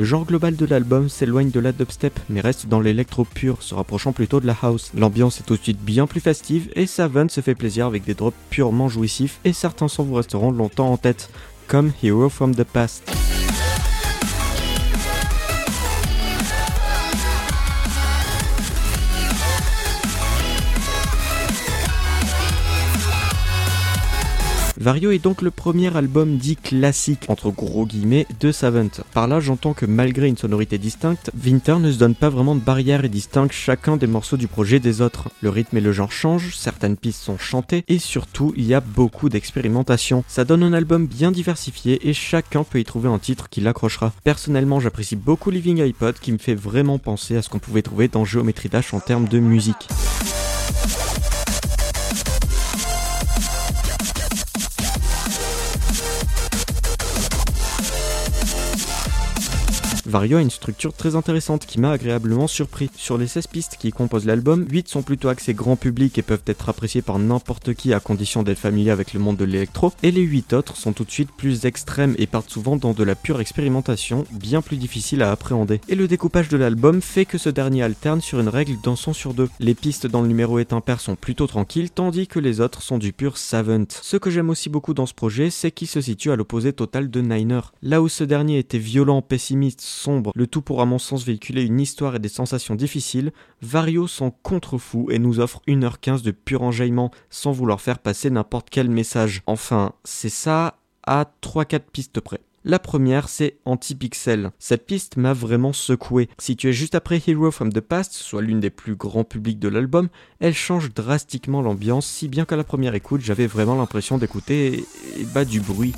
Le 0.00 0.06
genre 0.06 0.24
global 0.24 0.56
de 0.56 0.64
l'album 0.64 1.10
s'éloigne 1.10 1.50
de 1.50 1.60
la 1.60 1.72
dubstep 1.72 2.18
mais 2.30 2.40
reste 2.40 2.68
dans 2.68 2.80
l'électro 2.80 3.26
pur, 3.26 3.62
se 3.62 3.74
rapprochant 3.74 4.12
plutôt 4.12 4.40
de 4.40 4.46
la 4.46 4.56
house. 4.62 4.92
L'ambiance 4.96 5.40
est 5.40 5.42
tout 5.42 5.58
de 5.58 5.62
suite 5.62 5.78
bien 5.78 6.06
plus 6.06 6.20
festive 6.20 6.70
et 6.74 6.86
Savant 6.86 7.28
se 7.28 7.42
fait 7.42 7.54
plaisir 7.54 7.84
avec 7.84 8.04
des 8.04 8.14
drops 8.14 8.34
purement 8.48 8.88
jouissifs 8.88 9.40
et 9.44 9.52
certains 9.52 9.88
sons 9.88 10.04
vous 10.04 10.14
resteront 10.14 10.52
longtemps 10.52 10.90
en 10.90 10.96
tête, 10.96 11.28
comme 11.66 11.92
Hero 12.02 12.30
from 12.30 12.54
the 12.54 12.64
Past. 12.64 13.19
Vario 24.80 25.10
est 25.10 25.18
donc 25.18 25.42
le 25.42 25.50
premier 25.50 25.94
album 25.94 26.38
dit 26.38 26.56
classique, 26.56 27.26
entre 27.28 27.50
gros 27.50 27.84
guillemets, 27.84 28.26
de 28.40 28.50
Savant. 28.50 28.88
Par 29.12 29.28
là, 29.28 29.38
j'entends 29.38 29.74
que 29.74 29.84
malgré 29.84 30.26
une 30.26 30.38
sonorité 30.38 30.78
distincte, 30.78 31.30
Winter 31.44 31.76
ne 31.78 31.92
se 31.92 31.98
donne 31.98 32.14
pas 32.14 32.30
vraiment 32.30 32.54
de 32.54 32.62
barrière 32.62 33.04
et 33.04 33.10
distingue 33.10 33.52
chacun 33.52 33.98
des 33.98 34.06
morceaux 34.06 34.38
du 34.38 34.48
projet 34.48 34.80
des 34.80 35.02
autres. 35.02 35.28
Le 35.42 35.50
rythme 35.50 35.76
et 35.76 35.82
le 35.82 35.92
genre 35.92 36.10
changent, 36.10 36.56
certaines 36.56 36.96
pistes 36.96 37.20
sont 37.20 37.36
chantées, 37.36 37.84
et 37.88 37.98
surtout, 37.98 38.54
il 38.56 38.64
y 38.64 38.72
a 38.72 38.80
beaucoup 38.80 39.28
d'expérimentation. 39.28 40.24
Ça 40.26 40.46
donne 40.46 40.62
un 40.62 40.72
album 40.72 41.06
bien 41.06 41.30
diversifié 41.30 42.08
et 42.08 42.14
chacun 42.14 42.64
peut 42.64 42.80
y 42.80 42.84
trouver 42.84 43.10
un 43.10 43.18
titre 43.18 43.50
qui 43.50 43.60
l'accrochera. 43.60 44.14
Personnellement, 44.24 44.80
j'apprécie 44.80 45.16
beaucoup 45.16 45.50
Living 45.50 45.82
iPod 45.82 46.18
qui 46.18 46.32
me 46.32 46.38
fait 46.38 46.54
vraiment 46.54 46.96
penser 46.96 47.36
à 47.36 47.42
ce 47.42 47.50
qu'on 47.50 47.58
pouvait 47.58 47.82
trouver 47.82 48.08
dans 48.08 48.24
Geometry 48.24 48.70
Dash 48.70 48.94
en 48.94 49.00
termes 49.00 49.28
de 49.28 49.40
musique. 49.40 49.88
Vario 60.10 60.38
a 60.38 60.42
une 60.42 60.50
structure 60.50 60.92
très 60.92 61.14
intéressante 61.14 61.66
qui 61.66 61.80
m'a 61.80 61.92
agréablement 61.92 62.48
surpris. 62.48 62.90
Sur 62.96 63.16
les 63.16 63.28
16 63.28 63.46
pistes 63.46 63.76
qui 63.78 63.92
composent 63.92 64.26
l'album, 64.26 64.66
8 64.68 64.88
sont 64.88 65.02
plutôt 65.02 65.28
axées 65.28 65.54
grand 65.54 65.76
public 65.76 66.18
et 66.18 66.22
peuvent 66.22 66.42
être 66.46 66.68
appréciées 66.68 67.00
par 67.00 67.18
n'importe 67.18 67.74
qui 67.74 67.94
à 67.94 68.00
condition 68.00 68.42
d'être 68.42 68.58
familier 68.58 68.90
avec 68.90 69.14
le 69.14 69.20
monde 69.20 69.36
de 69.36 69.44
l'électro, 69.44 69.92
et 70.02 70.10
les 70.10 70.22
8 70.22 70.52
autres 70.52 70.76
sont 70.76 70.92
tout 70.92 71.04
de 71.04 71.10
suite 71.10 71.30
plus 71.36 71.64
extrêmes 71.64 72.14
et 72.18 72.26
partent 72.26 72.50
souvent 72.50 72.76
dans 72.76 72.92
de 72.92 73.04
la 73.04 73.14
pure 73.14 73.40
expérimentation, 73.40 74.26
bien 74.32 74.62
plus 74.62 74.76
difficile 74.76 75.22
à 75.22 75.30
appréhender. 75.30 75.80
Et 75.88 75.94
le 75.94 76.08
découpage 76.08 76.48
de 76.48 76.56
l'album 76.56 77.00
fait 77.00 77.24
que 77.24 77.38
ce 77.38 77.48
dernier 77.48 77.82
alterne 77.84 78.20
sur 78.20 78.40
une 78.40 78.48
règle 78.48 78.80
d'un 78.82 78.96
son 78.96 79.12
sur 79.12 79.32
deux. 79.32 79.48
Les 79.60 79.74
pistes 79.74 80.08
dans 80.08 80.22
le 80.22 80.28
numéro 80.28 80.58
est 80.58 80.72
impair 80.72 81.00
sont 81.00 81.14
plutôt 81.14 81.46
tranquilles, 81.46 81.90
tandis 81.90 82.26
que 82.26 82.40
les 82.40 82.60
autres 82.60 82.82
sont 82.82 82.98
du 82.98 83.12
pur 83.12 83.38
savant. 83.38 83.84
Ce 84.02 84.16
que 84.16 84.30
j'aime 84.30 84.50
aussi 84.50 84.68
beaucoup 84.68 84.94
dans 84.94 85.06
ce 85.06 85.14
projet, 85.14 85.50
c'est 85.50 85.70
qu'il 85.70 85.86
se 85.86 86.00
situe 86.00 86.32
à 86.32 86.36
l'opposé 86.36 86.72
total 86.72 87.10
de 87.10 87.20
Niner. 87.20 87.60
Là 87.82 88.02
où 88.02 88.08
ce 88.08 88.24
dernier 88.24 88.58
était 88.58 88.78
violent, 88.78 89.22
pessimiste, 89.22 89.80
le 90.34 90.46
tout 90.46 90.62
pour 90.62 90.80
à 90.80 90.86
mon 90.86 90.98
sens 90.98 91.24
véhiculer 91.24 91.62
une 91.62 91.80
histoire 91.80 92.16
et 92.16 92.18
des 92.18 92.28
sensations 92.28 92.74
difficiles, 92.74 93.32
Vario 93.62 94.06
s'en 94.06 94.30
contrefou 94.30 95.10
et 95.10 95.18
nous 95.18 95.40
offre 95.40 95.62
1h15 95.68 96.22
de 96.22 96.30
pur 96.30 96.62
enjaillement 96.62 97.10
sans 97.28 97.52
vouloir 97.52 97.80
faire 97.80 97.98
passer 97.98 98.30
n'importe 98.30 98.68
quel 98.70 98.90
message. 98.90 99.42
Enfin, 99.46 99.92
c'est 100.04 100.28
ça 100.28 100.78
à 101.06 101.26
3-4 101.42 101.80
pistes 101.92 102.20
près. 102.20 102.40
La 102.62 102.78
première, 102.78 103.30
c'est 103.30 103.56
Anti-Pixel. 103.64 104.50
Cette 104.58 104.84
piste 104.84 105.16
m'a 105.16 105.32
vraiment 105.32 105.72
secoué. 105.72 106.28
Située 106.38 106.74
juste 106.74 106.94
après 106.94 107.22
Hero 107.26 107.50
from 107.50 107.72
the 107.72 107.80
Past, 107.80 108.12
soit 108.12 108.42
l'une 108.42 108.60
des 108.60 108.68
plus 108.68 108.96
grands 108.96 109.24
publics 109.24 109.58
de 109.58 109.68
l'album, 109.68 110.08
elle 110.40 110.52
change 110.52 110.92
drastiquement 110.92 111.62
l'ambiance, 111.62 112.06
si 112.06 112.28
bien 112.28 112.44
qu'à 112.44 112.56
la 112.56 112.64
première 112.64 112.94
écoute, 112.94 113.22
j'avais 113.22 113.46
vraiment 113.46 113.76
l'impression 113.76 114.18
d'écouter 114.18 114.84
bah, 115.32 115.46
du 115.46 115.60
bruit. 115.60 115.94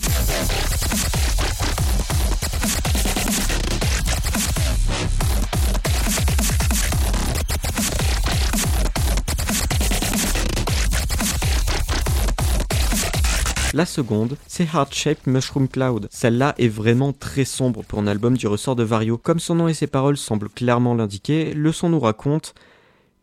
La 13.74 13.86
seconde, 13.86 14.36
c'est 14.46 14.64
Heart 14.64 14.92
Shaped 14.94 15.26
Mushroom 15.26 15.66
Cloud. 15.66 16.08
Celle-là 16.10 16.54
est 16.58 16.68
vraiment 16.68 17.14
très 17.14 17.46
sombre 17.46 17.82
pour 17.82 18.00
un 18.00 18.06
album 18.06 18.36
du 18.36 18.46
ressort 18.46 18.76
de 18.76 18.82
Vario. 18.82 19.16
Comme 19.16 19.38
son 19.38 19.54
nom 19.54 19.66
et 19.66 19.72
ses 19.72 19.86
paroles 19.86 20.18
semblent 20.18 20.50
clairement 20.50 20.94
l'indiquer, 20.94 21.54
le 21.54 21.72
son 21.72 21.88
nous 21.88 22.00
raconte 22.00 22.54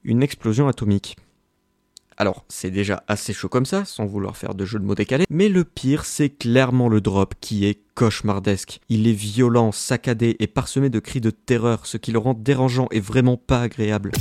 une 0.03 0.23
explosion 0.23 0.67
atomique. 0.67 1.17
Alors, 2.17 2.45
c'est 2.49 2.71
déjà 2.71 3.03
assez 3.07 3.31
chaud 3.31 3.47
comme 3.47 3.67
ça, 3.67 3.85
sans 3.85 4.07
vouloir 4.07 4.37
faire 4.37 4.55
de 4.55 4.65
jeu 4.65 4.79
de 4.79 4.85
mots 4.85 4.95
décalés, 4.95 5.25
mais 5.29 5.49
le 5.49 5.63
pire, 5.63 6.03
c'est 6.03 6.29
clairement 6.29 6.89
le 6.89 6.99
drop 6.99 7.35
qui 7.39 7.65
est 7.65 7.79
cauchemardesque. 7.93 8.81
Il 8.89 9.07
est 9.07 9.13
violent, 9.13 9.71
saccadé 9.71 10.35
et 10.39 10.47
parsemé 10.47 10.89
de 10.89 10.99
cris 10.99 11.21
de 11.21 11.29
terreur, 11.29 11.85
ce 11.85 11.97
qui 11.97 12.11
le 12.11 12.17
rend 12.17 12.33
dérangeant 12.33 12.87
et 12.89 12.99
vraiment 12.99 13.37
pas 13.37 13.61
agréable. 13.61 14.11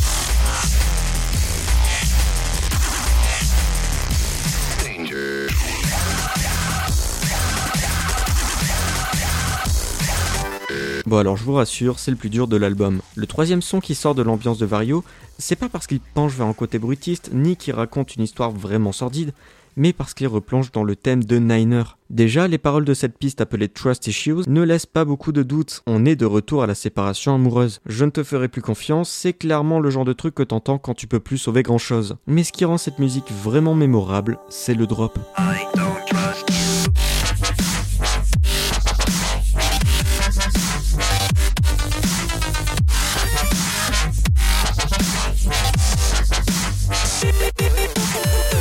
Bon 11.08 11.16
alors 11.16 11.38
je 11.38 11.44
vous 11.44 11.54
rassure, 11.54 11.98
c'est 11.98 12.10
le 12.10 12.18
plus 12.18 12.28
dur 12.28 12.48
de 12.48 12.58
l'album. 12.58 13.00
Le 13.14 13.26
troisième 13.26 13.62
son 13.62 13.80
qui 13.80 13.94
sort 13.94 14.14
de 14.14 14.20
l'ambiance 14.20 14.58
de 14.58 14.66
Vario, 14.66 15.02
c'est 15.38 15.56
pas 15.56 15.70
parce 15.70 15.86
qu'il 15.86 16.00
penche 16.00 16.34
vers 16.34 16.46
un 16.46 16.52
côté 16.52 16.78
brutiste, 16.78 17.30
ni 17.32 17.56
qu'il 17.56 17.72
raconte 17.72 18.16
une 18.16 18.24
histoire 18.24 18.50
vraiment 18.50 18.92
sordide, 18.92 19.32
mais 19.74 19.94
parce 19.94 20.12
qu'il 20.12 20.26
replonge 20.26 20.70
dans 20.70 20.84
le 20.84 20.96
thème 20.96 21.24
de 21.24 21.38
Niner. 21.38 21.84
Déjà, 22.10 22.46
les 22.46 22.58
paroles 22.58 22.84
de 22.84 22.92
cette 22.92 23.16
piste 23.16 23.40
appelée 23.40 23.70
Trust 23.70 24.06
Issues 24.06 24.46
ne 24.48 24.60
laissent 24.60 24.84
pas 24.84 25.06
beaucoup 25.06 25.32
de 25.32 25.42
doutes. 25.42 25.82
On 25.86 26.04
est 26.04 26.14
de 26.14 26.26
retour 26.26 26.62
à 26.62 26.66
la 26.66 26.74
séparation 26.74 27.34
amoureuse. 27.34 27.80
Je 27.86 28.04
ne 28.04 28.10
te 28.10 28.22
ferai 28.22 28.48
plus 28.48 28.60
confiance, 28.60 29.08
c'est 29.08 29.32
clairement 29.32 29.80
le 29.80 29.88
genre 29.88 30.04
de 30.04 30.12
truc 30.12 30.34
que 30.34 30.42
t'entends 30.42 30.76
quand 30.76 30.92
tu 30.92 31.06
peux 31.06 31.20
plus 31.20 31.38
sauver 31.38 31.62
grand 31.62 31.78
chose. 31.78 32.16
Mais 32.26 32.44
ce 32.44 32.52
qui 32.52 32.66
rend 32.66 32.76
cette 32.76 32.98
musique 32.98 33.32
vraiment 33.32 33.74
mémorable, 33.74 34.38
c'est 34.50 34.74
le 34.74 34.86
drop. 34.86 35.18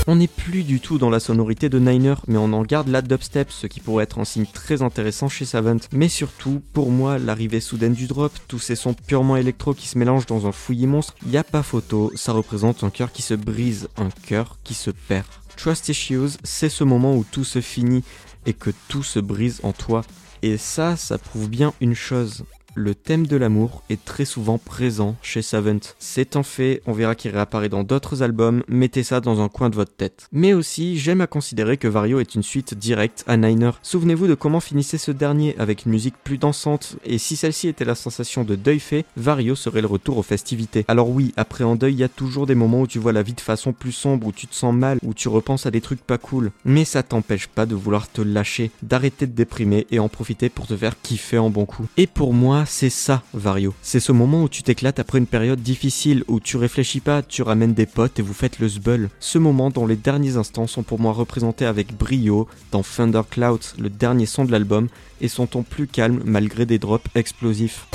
On 0.09 0.15
n'est 0.15 0.29
plus 0.29 0.63
du 0.63 0.79
tout 0.79 0.97
dans 0.97 1.09
la 1.09 1.19
sonorité 1.19 1.67
de 1.67 1.79
Niner, 1.79 2.15
mais 2.27 2.37
on 2.37 2.53
en 2.53 2.61
garde 2.63 2.87
la 2.87 3.01
dubstep, 3.01 3.51
ce 3.51 3.67
qui 3.67 3.81
pourrait 3.81 4.05
être 4.05 4.19
un 4.19 4.23
signe 4.23 4.45
très 4.45 4.81
intéressant 4.81 5.27
chez 5.27 5.43
Savant. 5.43 5.75
Mais 5.91 6.07
surtout, 6.07 6.61
pour 6.71 6.91
moi, 6.91 7.19
l'arrivée 7.19 7.59
soudaine 7.59 7.91
du 7.91 8.07
drop, 8.07 8.31
tous 8.47 8.59
ces 8.59 8.77
sons 8.77 8.93
purement 8.93 9.35
électro 9.35 9.73
qui 9.73 9.89
se 9.89 9.97
mélangent 9.97 10.25
dans 10.25 10.47
un 10.47 10.53
fouillis 10.53 10.87
monstre, 10.87 11.13
y 11.25 11.35
a 11.35 11.43
pas 11.43 11.61
photo, 11.61 12.09
ça 12.15 12.31
représente 12.31 12.85
un 12.85 12.89
cœur 12.89 13.11
qui 13.11 13.21
se 13.21 13.33
brise, 13.33 13.89
un 13.97 14.07
cœur 14.25 14.57
qui 14.63 14.75
se 14.75 14.91
perd. 14.91 15.27
Trust 15.57 15.89
Issues, 15.89 16.37
c'est 16.41 16.69
ce 16.69 16.85
moment 16.85 17.13
où 17.13 17.25
tout 17.29 17.43
se 17.43 17.59
finit 17.59 18.05
et 18.45 18.53
que 18.53 18.71
tout 18.87 19.03
se 19.03 19.19
brise 19.19 19.59
en 19.63 19.73
toi. 19.73 20.03
Et 20.41 20.55
ça, 20.57 20.95
ça 20.95 21.17
prouve 21.17 21.49
bien 21.49 21.73
une 21.81 21.95
chose, 21.95 22.45
le 22.75 22.93
thème 22.95 23.25
de 23.25 23.37
l'amour 23.37 23.83
est 23.89 24.03
très 24.03 24.25
souvent 24.25 24.57
présent 24.57 25.15
chez 25.21 25.41
Savant. 25.41 25.79
C'est 25.99 26.35
un 26.35 26.43
fait, 26.43 26.81
on 26.85 26.93
verra 26.93 27.15
qu'il 27.15 27.31
réapparaît 27.31 27.69
dans 27.69 27.83
d'autres 27.83 28.23
albums, 28.23 28.63
mettez 28.67 29.03
ça 29.03 29.19
dans 29.19 29.41
un 29.41 29.49
coin 29.49 29.69
de 29.69 29.75
votre 29.75 29.95
tête. 29.95 30.27
Mais 30.31 30.53
aussi, 30.53 30.97
j'aime 30.97 31.21
à 31.21 31.27
considérer 31.27 31.77
que 31.77 31.87
Vario 31.87 32.19
est 32.19 32.35
une 32.35 32.43
suite 32.43 32.75
directe 32.75 33.23
à 33.27 33.37
Niner. 33.37 33.71
Souvenez-vous 33.81 34.27
de 34.27 34.35
comment 34.35 34.59
finissait 34.59 34.97
ce 34.97 35.11
dernier 35.11 35.55
avec 35.57 35.85
une 35.85 35.91
musique 35.91 36.15
plus 36.23 36.37
dansante, 36.37 36.97
et 37.03 37.17
si 37.17 37.35
celle-ci 37.35 37.67
était 37.67 37.85
la 37.85 37.95
sensation 37.95 38.43
de 38.43 38.55
deuil 38.55 38.79
fait, 38.79 39.05
Vario 39.15 39.55
serait 39.55 39.81
le 39.81 39.87
retour 39.87 40.17
aux 40.17 40.23
festivités. 40.23 40.85
Alors 40.87 41.09
oui, 41.09 41.33
après 41.35 41.63
en 41.63 41.75
deuil, 41.75 41.93
il 41.93 41.99
y 41.99 42.03
a 42.03 42.09
toujours 42.09 42.45
des 42.45 42.55
moments 42.55 42.81
où 42.81 42.87
tu 42.87 42.99
vois 42.99 43.13
la 43.13 43.23
vie 43.23 43.33
de 43.33 43.41
façon 43.41 43.73
plus 43.73 43.91
sombre, 43.91 44.27
où 44.27 44.31
tu 44.31 44.47
te 44.47 44.55
sens 44.55 44.73
mal, 44.73 44.99
où 45.03 45.13
tu 45.13 45.29
repenses 45.29 45.65
à 45.65 45.71
des 45.71 45.81
trucs 45.81 46.01
pas 46.01 46.17
cool. 46.17 46.51
Mais 46.63 46.85
ça 46.85 47.03
t'empêche 47.03 47.47
pas 47.47 47.65
de 47.65 47.75
vouloir 47.75 48.09
te 48.11 48.21
lâcher, 48.21 48.71
d'arrêter 48.83 49.25
de 49.25 49.33
déprimer 49.33 49.87
et 49.91 49.99
en 49.99 50.09
profiter 50.09 50.49
pour 50.49 50.67
te 50.67 50.77
faire 50.77 51.01
kiffer 51.01 51.37
en 51.37 51.49
bon 51.49 51.65
coup. 51.65 51.87
Et 51.97 52.07
pour 52.07 52.33
moi, 52.33 52.65
c'est 52.67 52.89
ça, 52.89 53.23
Vario. 53.33 53.73
C'est 53.81 53.99
ce 53.99 54.11
moment 54.11 54.43
où 54.43 54.49
tu 54.49 54.63
t'éclates 54.63 54.99
après 54.99 55.17
une 55.17 55.27
période 55.27 55.61
difficile, 55.61 56.23
où 56.27 56.39
tu 56.39 56.57
réfléchis 56.57 56.99
pas, 56.99 57.21
tu 57.21 57.41
ramènes 57.41 57.73
des 57.73 57.85
potes 57.85 58.19
et 58.19 58.21
vous 58.21 58.33
faites 58.33 58.59
le 58.59 58.67
zbeul. 58.67 59.09
Ce 59.19 59.37
moment 59.37 59.69
dont 59.69 59.87
les 59.87 59.95
derniers 59.95 60.37
instants 60.37 60.67
sont 60.67 60.83
pour 60.83 60.99
moi 60.99 61.13
représentés 61.13 61.65
avec 61.65 61.97
brio 61.97 62.47
dans 62.71 62.83
Thundercloud, 62.83 63.61
le 63.79 63.89
dernier 63.89 64.25
son 64.25 64.45
de 64.45 64.51
l'album, 64.51 64.87
et 65.21 65.27
son 65.27 65.47
ton 65.47 65.63
plus 65.63 65.87
calme 65.87 66.21
malgré 66.25 66.65
des 66.65 66.79
drops 66.79 67.09
explosifs. 67.15 67.87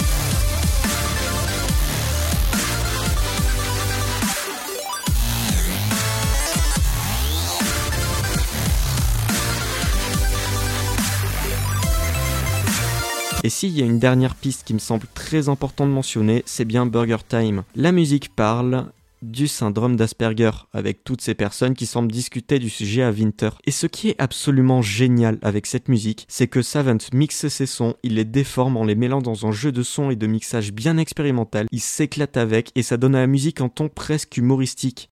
Et 13.45 13.51
s'il 13.51 13.77
y 13.77 13.83
a 13.83 13.87
une 13.87 13.99
dernière 13.99 14.37
piste 14.37 14.65
qui 14.65 14.73
me 14.73 14.79
semble 14.79 15.07
très 15.15 15.49
important 15.49 15.87
de 15.87 15.91
mentionner, 15.91 16.43
c'est 16.47 16.65
bien 16.65 16.87
Burger 16.87 17.19
Time. 17.29 17.65
La 17.75 17.91
musique 17.91 18.35
parle 18.35 18.87
du 19.21 19.49
syndrome 19.49 19.97
d'Asperger, 19.97 20.51
avec 20.73 21.05
toutes 21.05 21.21
ces 21.21 21.35
personnes 21.35 21.75
qui 21.75 21.87
semblent 21.87 22.11
discuter 22.11 22.59
du 22.59 22.69
sujet 22.69 23.03
à 23.03 23.11
Winter. 23.11 23.51
Et 23.65 23.71
ce 23.71 23.87
qui 23.87 24.11
est 24.11 24.21
absolument 24.21 24.83
génial 24.83 25.39
avec 25.43 25.67
cette 25.67 25.89
musique, 25.89 26.27
c'est 26.29 26.49
que 26.49 26.63
Savant 26.63 26.99
mixe 27.13 27.49
ses 27.49 27.67
sons, 27.67 27.95
il 28.03 28.15
les 28.15 28.25
déforme 28.25 28.77
en 28.77 28.85
les 28.85 28.95
mêlant 28.95 29.23
dans 29.23 29.47
un 29.47 29.53
jeu 29.53 29.73
de 29.73 29.83
sons 29.83 30.11
et 30.11 30.17
de 30.17 30.27
mixage 30.27 30.73
bien 30.73 30.97
expérimental, 30.99 31.67
il 31.71 31.81
s'éclate 31.81 32.37
avec 32.37 32.71
et 32.75 32.83
ça 32.83 32.97
donne 32.97 33.15
à 33.15 33.21
la 33.21 33.27
musique 33.27 33.61
un 33.61 33.69
ton 33.69 33.89
presque 33.89 34.37
humoristique. 34.37 35.09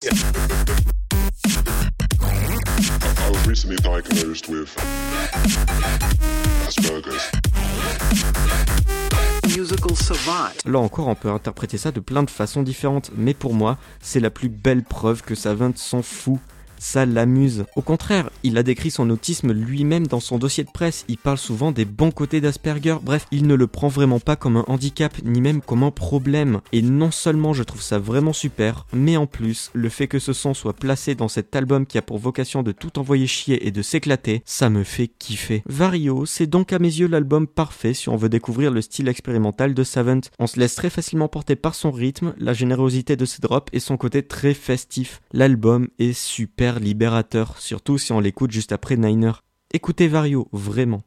Là 10.65 10.79
encore, 10.81 11.07
on 11.07 11.15
peut 11.15 11.31
interpréter 11.31 11.79
ça 11.79 11.93
de 11.93 12.00
plein 12.00 12.25
de 12.25 12.31
façons 12.31 12.62
différentes, 12.62 13.12
mais 13.17 13.35
pour 13.35 13.55
moi, 13.55 13.79
c'est 14.00 14.19
la 14.19 14.31
plus 14.31 14.49
belle 14.49 14.83
preuve 14.83 15.23
que 15.23 15.37
Savant 15.37 15.71
s'en 15.77 16.03
fout 16.03 16.41
ça 16.81 17.07
l'amuse. 17.07 17.65
Au 17.77 17.83
contraire, 17.83 18.31
il 18.43 18.59
a 18.59 18.65
décrit 18.65 18.91
son 18.91 19.09
autisme 19.11 19.53
lui-même 19.53 20.09
dans 20.09 20.19
son 20.19 20.39
dossier 20.39 20.65
de 20.65 20.71
presse, 20.71 21.05
il 21.07 21.19
parle 21.19 21.39
souvent 21.39 21.71
des 21.71 21.85
bons 21.85 22.11
côtés 22.11 22.41
d'Asperger, 22.41 22.97
bref, 23.03 23.27
il 23.31 23.47
ne 23.47 23.55
le 23.55 23.67
prend 23.69 23.89
vraiment 23.89 24.19
pas 24.19 24.35
comme 24.35 24.57
un 24.57 24.65
handicap, 24.67 25.15
ni 25.25 25.41
même 25.41 25.61
comme 25.61 25.85
un 25.85 25.91
problème. 25.91 26.61
Et 26.73 26.83
non 26.83 27.11
seulement 27.11 27.53
je 27.53 27.63
trouve 27.63 27.83
ça 27.83 27.99
vraiment 27.99 28.33
super, 28.33 28.87
mais 28.93 29.17
en 29.17 29.27
plus, 29.27 29.71
le 29.75 29.89
fait 29.89 30.09
que 30.09 30.19
ce 30.19 30.33
son 30.33 30.55
soit 30.55 30.73
placé 30.73 31.15
dans 31.15 31.29
cet 31.29 31.55
album 31.55 31.87
qui 31.87 31.99
a 31.99 32.03
pour 32.03 32.19
vocation 32.19 32.63
de 32.63 32.73
tout 32.73 32.99
envoyer 32.99 33.27
chier 33.27 33.67
et 33.67 33.71
de 33.71 33.83
s'éclater, 33.83 34.43
ça 34.45 34.71
me 34.71 34.83
fait 34.83 35.09
kiffer. 35.09 35.63
Vario, 35.67 36.27
c'est 36.27 36.47
donc 36.47 36.73
à 36.73 36.79
mes 36.79 36.89
yeux 36.89 37.07
l'album 37.07 37.47
parfait 37.47 37.95
si 37.95 38.09
on 38.09 38.17
veut 38.17 38.29
découvrir 38.29 38.71
le 38.71 38.81
style 38.81 39.09
expérimental 39.09 39.75
de 39.75 39.85
Savant. 39.85 40.21
On 40.39 40.47
se 40.47 40.59
laisse 40.59 40.75
très 40.75 40.91
facilement 40.91 41.29
porter 41.29 41.57
par 41.57 41.75
son 41.75 41.91
rythme, 41.91 42.35
la 42.39 42.53
générosité 42.53 43.17
de 43.17 43.25
ses 43.25 43.43
drops 43.43 43.71
et 43.73 43.81
son 43.81 43.97
côté 43.97 44.23
très 44.23 44.55
festif. 44.55 45.21
L'album 45.33 45.89
est 45.99 46.13
super 46.13 46.70
libérateur, 46.79 47.59
surtout 47.59 47.99
si 47.99 48.12
on 48.12 48.21
l'écoute 48.21 48.50
juste 48.50 48.73
après 48.73 48.97
Niner. 48.97 49.33
Écoutez 49.73 50.09
Vario, 50.09 50.49
vraiment. 50.53 51.03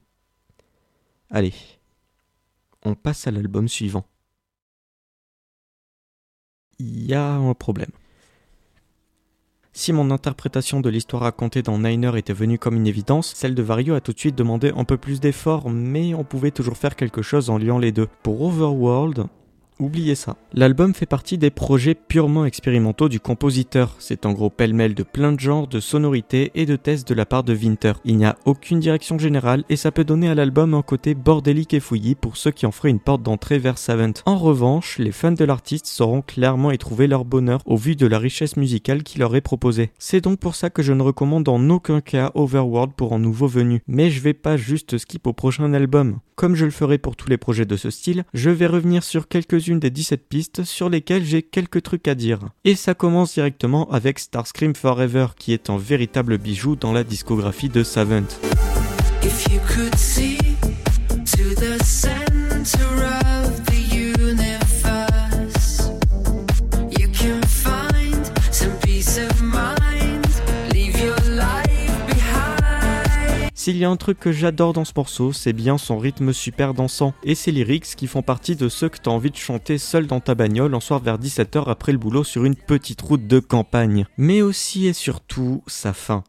Allez, 1.29 1.53
on 2.83 2.95
passe 2.95 3.27
à 3.27 3.31
l'album 3.31 3.67
suivant. 3.67 4.05
Il 6.79 7.05
y 7.05 7.13
a 7.13 7.33
un 7.33 7.53
problème. 7.53 7.91
Si 9.75 9.91
mon 9.91 10.11
interprétation 10.11 10.81
de 10.81 10.89
l'histoire 10.89 11.23
racontée 11.23 11.63
dans 11.63 11.79
Niner 11.79 12.11
était 12.15 12.33
venue 12.33 12.59
comme 12.59 12.75
une 12.75 12.85
évidence, 12.85 13.33
celle 13.33 13.55
de 13.55 13.63
Vario 13.63 13.95
a 13.95 14.01
tout 14.01 14.13
de 14.13 14.19
suite 14.19 14.35
demandé 14.35 14.71
un 14.75 14.83
peu 14.83 14.97
plus 14.97 15.19
d'efforts, 15.19 15.71
mais 15.71 16.13
on 16.13 16.23
pouvait 16.23 16.51
toujours 16.51 16.77
faire 16.77 16.95
quelque 16.95 17.23
chose 17.23 17.49
en 17.49 17.57
liant 17.57 17.79
les 17.79 17.91
deux. 17.91 18.07
Pour 18.21 18.41
Overworld, 18.41 19.25
Oubliez 19.79 20.15
ça. 20.15 20.37
L'album 20.53 20.93
fait 20.93 21.05
partie 21.05 21.37
des 21.37 21.49
projets 21.49 21.95
purement 21.95 22.45
expérimentaux 22.45 23.09
du 23.09 23.19
compositeur. 23.19 23.95
C'est 23.99 24.25
en 24.25 24.33
gros 24.33 24.49
pêle-mêle 24.49 24.93
de 24.93 25.03
plein 25.03 25.31
de 25.31 25.39
genres, 25.39 25.67
de 25.67 25.79
sonorités 25.79 26.51
et 26.55 26.65
de 26.65 26.75
tests 26.75 27.07
de 27.07 27.13
la 27.13 27.25
part 27.25 27.43
de 27.43 27.53
Winter. 27.53 27.93
Il 28.05 28.17
n'y 28.17 28.25
a 28.25 28.37
aucune 28.45 28.79
direction 28.79 29.17
générale 29.17 29.63
et 29.69 29.75
ça 29.75 29.91
peut 29.91 30.03
donner 30.03 30.29
à 30.29 30.35
l'album 30.35 30.73
un 30.73 30.81
côté 30.81 31.15
bordélique 31.15 31.73
et 31.73 31.79
fouillis 31.79 32.15
pour 32.15 32.37
ceux 32.37 32.51
qui 32.51 32.65
en 32.65 32.71
feraient 32.71 32.89
une 32.89 32.99
porte 32.99 33.23
d'entrée 33.23 33.59
vers 33.59 33.77
Savant. 33.77 34.13
En 34.25 34.37
revanche, 34.37 34.97
les 34.99 35.11
fans 35.11 35.31
de 35.31 35.45
l'artiste 35.45 35.87
sauront 35.87 36.21
clairement 36.21 36.71
y 36.71 36.77
trouver 36.77 37.07
leur 37.07 37.25
bonheur 37.25 37.61
au 37.65 37.77
vu 37.77 37.95
de 37.95 38.07
la 38.07 38.19
richesse 38.19 38.57
musicale 38.57 39.03
qui 39.03 39.19
leur 39.19 39.35
est 39.35 39.41
proposée. 39.41 39.91
C'est 39.97 40.21
donc 40.21 40.39
pour 40.39 40.55
ça 40.55 40.69
que 40.69 40.83
je 40.83 40.93
ne 40.93 41.01
recommande 41.01 41.49
en 41.49 41.69
aucun 41.69 42.01
cas 42.01 42.31
Overworld 42.35 42.93
pour 42.93 43.13
un 43.13 43.19
nouveau 43.19 43.47
venu. 43.47 43.81
Mais 43.87 44.09
je 44.09 44.21
vais 44.21 44.33
pas 44.33 44.57
juste 44.57 44.97
skip 44.97 45.27
au 45.27 45.33
prochain 45.33 45.73
album. 45.73 46.19
Comme 46.35 46.55
je 46.55 46.65
le 46.65 46.71
ferai 46.71 46.97
pour 46.97 47.15
tous 47.15 47.29
les 47.29 47.37
projets 47.37 47.65
de 47.65 47.75
ce 47.77 47.89
style, 47.89 48.23
je 48.33 48.49
vais 48.49 48.67
revenir 48.67 49.03
sur 49.03 49.27
quelques-unes 49.27 49.79
des 49.79 49.91
17 49.91 50.27
pistes 50.27 50.63
sur 50.63 50.89
lesquelles 50.89 51.23
j'ai 51.23 51.43
quelques 51.43 51.83
trucs 51.83 52.07
à 52.07 52.15
dire. 52.15 52.39
Et 52.65 52.75
ça 52.75 52.93
commence 52.93 53.33
directement 53.33 53.89
avec 53.91 54.19
Starscream 54.19 54.75
Forever, 54.75 55.27
qui 55.37 55.53
est 55.53 55.69
un 55.69 55.77
véritable 55.77 56.37
bijou 56.37 56.75
dans 56.75 56.93
la 56.93 57.03
discographie 57.03 57.69
de 57.69 57.83
Savant. 57.83 58.23
Un 73.93 73.97
truc 73.97 74.19
que 74.19 74.31
j'adore 74.31 74.73
dans 74.73 74.85
ce 74.85 74.93
morceau, 74.95 75.33
c'est 75.33 75.53
bien 75.53 75.77
son 75.77 75.99
rythme 75.99 76.33
super 76.33 76.73
dansant 76.73 77.13
et 77.23 77.35
ses 77.35 77.51
lyrics 77.51 77.95
qui 77.95 78.07
font 78.07 78.23
partie 78.23 78.55
de 78.55 78.67
ceux 78.67 78.89
que 78.89 78.97
t'as 78.97 79.11
envie 79.11 79.29
de 79.29 79.35
chanter 79.35 79.77
seul 79.77 80.07
dans 80.07 80.19
ta 80.19 80.33
bagnole 80.33 80.73
en 80.73 80.79
soir 80.79 80.99
vers 80.99 81.19
17h 81.19 81.69
après 81.69 81.91
le 81.91 81.99
boulot 81.99 82.23
sur 82.23 82.43
une 82.43 82.55
petite 82.55 83.03
route 83.03 83.27
de 83.27 83.39
campagne. 83.39 84.07
Mais 84.17 84.41
aussi 84.41 84.87
et 84.87 84.93
surtout 84.93 85.61
sa 85.67 85.93
fin. 85.93 86.23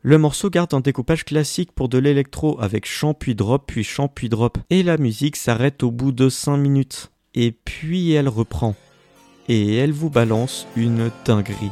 Le 0.00 0.16
morceau 0.16 0.48
garde 0.48 0.72
un 0.72 0.80
découpage 0.80 1.26
classique 1.26 1.72
pour 1.72 1.90
de 1.90 1.98
l'électro 1.98 2.58
avec 2.58 2.86
chant 2.86 3.12
puis 3.12 3.34
drop 3.34 3.64
puis 3.66 3.84
chant 3.84 4.08
puis 4.08 4.30
drop. 4.30 4.56
Et 4.70 4.82
la 4.82 4.96
musique 4.96 5.36
s'arrête 5.36 5.82
au 5.82 5.90
bout 5.90 6.12
de 6.12 6.30
5 6.30 6.56
minutes. 6.56 7.10
Et 7.34 7.52
puis 7.52 8.12
elle 8.12 8.30
reprend. 8.30 8.74
Et 9.46 9.76
elle 9.76 9.92
vous 9.92 10.08
balance 10.08 10.66
une 10.74 11.10
dinguerie. 11.26 11.70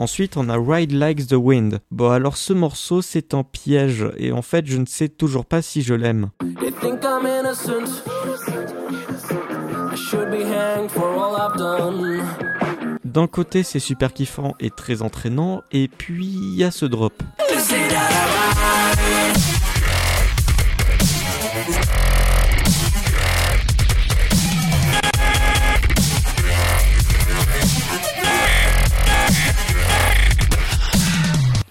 Ensuite, 0.00 0.38
on 0.38 0.48
a 0.48 0.56
Ride 0.56 0.92
Like 0.92 1.26
the 1.26 1.34
Wind. 1.34 1.80
Bon, 1.90 2.08
alors 2.08 2.38
ce 2.38 2.54
morceau, 2.54 3.02
c'est 3.02 3.34
un 3.34 3.42
piège, 3.44 4.06
et 4.16 4.32
en 4.32 4.40
fait, 4.40 4.64
je 4.66 4.78
ne 4.78 4.86
sais 4.86 5.10
toujours 5.10 5.44
pas 5.44 5.60
si 5.60 5.82
je 5.82 5.92
l'aime. 5.92 6.30
D'un 13.04 13.26
côté, 13.26 13.62
c'est 13.62 13.78
super 13.78 14.14
kiffant 14.14 14.54
et 14.58 14.70
très 14.70 15.02
entraînant, 15.02 15.60
et 15.70 15.88
puis 15.88 16.24
il 16.24 16.54
y 16.56 16.64
a 16.64 16.70
ce 16.70 16.86
drop. 16.86 17.22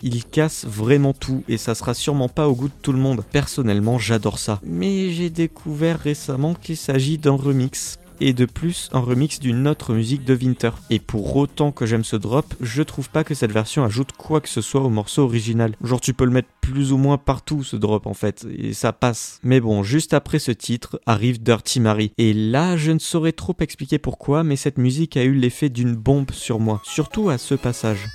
Il 0.01 0.25
casse 0.25 0.65
vraiment 0.65 1.13
tout 1.13 1.43
et 1.47 1.57
ça 1.57 1.75
sera 1.75 1.93
sûrement 1.93 2.29
pas 2.29 2.47
au 2.47 2.55
goût 2.55 2.67
de 2.67 2.73
tout 2.81 2.93
le 2.93 2.99
monde. 2.99 3.23
Personnellement, 3.31 3.97
j'adore 3.97 4.39
ça. 4.39 4.59
Mais 4.63 5.11
j'ai 5.11 5.29
découvert 5.29 5.99
récemment 5.99 6.53
qu'il 6.53 6.77
s'agit 6.77 7.17
d'un 7.17 7.35
remix 7.35 7.97
et 8.21 8.33
de 8.33 8.45
plus 8.45 8.89
un 8.91 8.99
remix 8.99 9.39
d'une 9.39 9.67
autre 9.67 9.93
musique 9.93 10.25
de 10.25 10.35
Winter. 10.35 10.71
Et 10.89 10.99
pour 10.99 11.35
autant 11.35 11.71
que 11.71 11.85
j'aime 11.85 12.03
ce 12.03 12.15
drop, 12.15 12.53
je 12.61 12.83
trouve 12.83 13.09
pas 13.09 13.23
que 13.23 13.33
cette 13.33 13.51
version 13.51 13.83
ajoute 13.83 14.11
quoi 14.17 14.41
que 14.41 14.49
ce 14.49 14.61
soit 14.61 14.81
au 14.81 14.89
morceau 14.89 15.23
original. 15.23 15.75
Genre 15.83 16.01
tu 16.01 16.13
peux 16.13 16.25
le 16.25 16.31
mettre 16.31 16.49
plus 16.61 16.91
ou 16.91 16.97
moins 16.97 17.17
partout 17.17 17.63
ce 17.63 17.75
drop 17.75 18.05
en 18.07 18.13
fait, 18.13 18.45
et 18.55 18.73
ça 18.73 18.93
passe. 18.93 19.39
Mais 19.43 19.59
bon, 19.59 19.83
juste 19.83 20.13
après 20.13 20.39
ce 20.39 20.51
titre 20.51 20.99
arrive 21.05 21.41
Dirty 21.41 21.79
Mary. 21.79 22.11
Et 22.17 22.33
là, 22.33 22.77
je 22.77 22.91
ne 22.91 22.99
saurais 22.99 23.31
trop 23.31 23.55
expliquer 23.59 23.97
pourquoi, 23.97 24.43
mais 24.43 24.55
cette 24.55 24.77
musique 24.77 25.17
a 25.17 25.23
eu 25.23 25.33
l'effet 25.33 25.69
d'une 25.69 25.95
bombe 25.95 26.31
sur 26.31 26.59
moi, 26.59 26.81
surtout 26.83 27.29
à 27.29 27.37
ce 27.37 27.55
passage. 27.55 28.07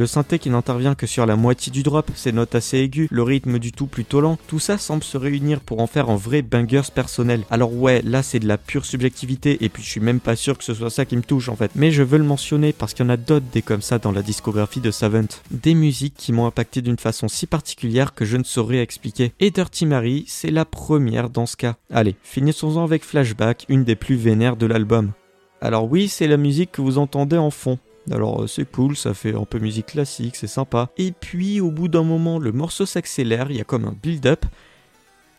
Le 0.00 0.06
synthé 0.06 0.38
qui 0.38 0.48
n'intervient 0.48 0.94
que 0.94 1.06
sur 1.06 1.26
la 1.26 1.36
moitié 1.36 1.70
du 1.70 1.82
drop, 1.82 2.10
ses 2.14 2.32
notes 2.32 2.54
assez 2.54 2.78
aiguës, 2.78 3.08
le 3.10 3.22
rythme 3.22 3.58
du 3.58 3.70
tout 3.70 3.86
plutôt 3.86 4.22
lent, 4.22 4.38
tout 4.46 4.58
ça 4.58 4.78
semble 4.78 5.04
se 5.04 5.18
réunir 5.18 5.60
pour 5.60 5.82
en 5.82 5.86
faire 5.86 6.08
un 6.08 6.16
vrai 6.16 6.40
bangers 6.40 6.90
personnel. 6.94 7.42
Alors 7.50 7.76
ouais, 7.76 8.00
là 8.00 8.22
c'est 8.22 8.38
de 8.38 8.48
la 8.48 8.56
pure 8.56 8.86
subjectivité 8.86 9.62
et 9.62 9.68
puis 9.68 9.82
je 9.82 9.90
suis 9.90 10.00
même 10.00 10.20
pas 10.20 10.36
sûr 10.36 10.56
que 10.56 10.64
ce 10.64 10.72
soit 10.72 10.88
ça 10.88 11.04
qui 11.04 11.18
me 11.18 11.22
touche 11.22 11.50
en 11.50 11.54
fait. 11.54 11.72
Mais 11.74 11.90
je 11.90 12.02
veux 12.02 12.16
le 12.16 12.24
mentionner 12.24 12.72
parce 12.72 12.94
qu'il 12.94 13.04
y 13.04 13.08
en 13.08 13.12
a 13.12 13.18
d'autres 13.18 13.44
des 13.52 13.60
comme 13.60 13.82
ça 13.82 13.98
dans 13.98 14.10
la 14.10 14.22
discographie 14.22 14.80
de 14.80 14.90
Savant. 14.90 15.28
Des 15.50 15.74
musiques 15.74 16.14
qui 16.16 16.32
m'ont 16.32 16.46
impacté 16.46 16.80
d'une 16.80 16.96
façon 16.96 17.28
si 17.28 17.46
particulière 17.46 18.14
que 18.14 18.24
je 18.24 18.38
ne 18.38 18.44
saurais 18.44 18.78
expliquer. 18.78 19.34
Et 19.38 19.50
Dirty 19.50 19.84
Mary, 19.84 20.24
c'est 20.28 20.50
la 20.50 20.64
première 20.64 21.28
dans 21.28 21.44
ce 21.44 21.58
cas. 21.58 21.76
Allez, 21.92 22.16
finissons-en 22.22 22.84
avec 22.84 23.04
Flashback, 23.04 23.66
une 23.68 23.84
des 23.84 23.96
plus 23.96 24.16
vénères 24.16 24.56
de 24.56 24.64
l'album. 24.64 25.12
Alors 25.60 25.90
oui, 25.90 26.08
c'est 26.08 26.26
la 26.26 26.38
musique 26.38 26.72
que 26.72 26.80
vous 26.80 26.96
entendez 26.96 27.36
en 27.36 27.50
fond. 27.50 27.78
Alors 28.10 28.42
euh, 28.42 28.46
c'est 28.46 28.70
cool, 28.70 28.96
ça 28.96 29.14
fait 29.14 29.34
un 29.34 29.44
peu 29.44 29.58
musique 29.58 29.86
classique, 29.86 30.36
c'est 30.36 30.46
sympa. 30.46 30.90
Et 30.96 31.12
puis 31.12 31.60
au 31.60 31.70
bout 31.70 31.88
d'un 31.88 32.02
moment, 32.02 32.38
le 32.38 32.52
morceau 32.52 32.86
s'accélère, 32.86 33.50
il 33.50 33.58
y 33.58 33.60
a 33.60 33.64
comme 33.64 33.84
un 33.84 33.94
build-up. 34.02 34.44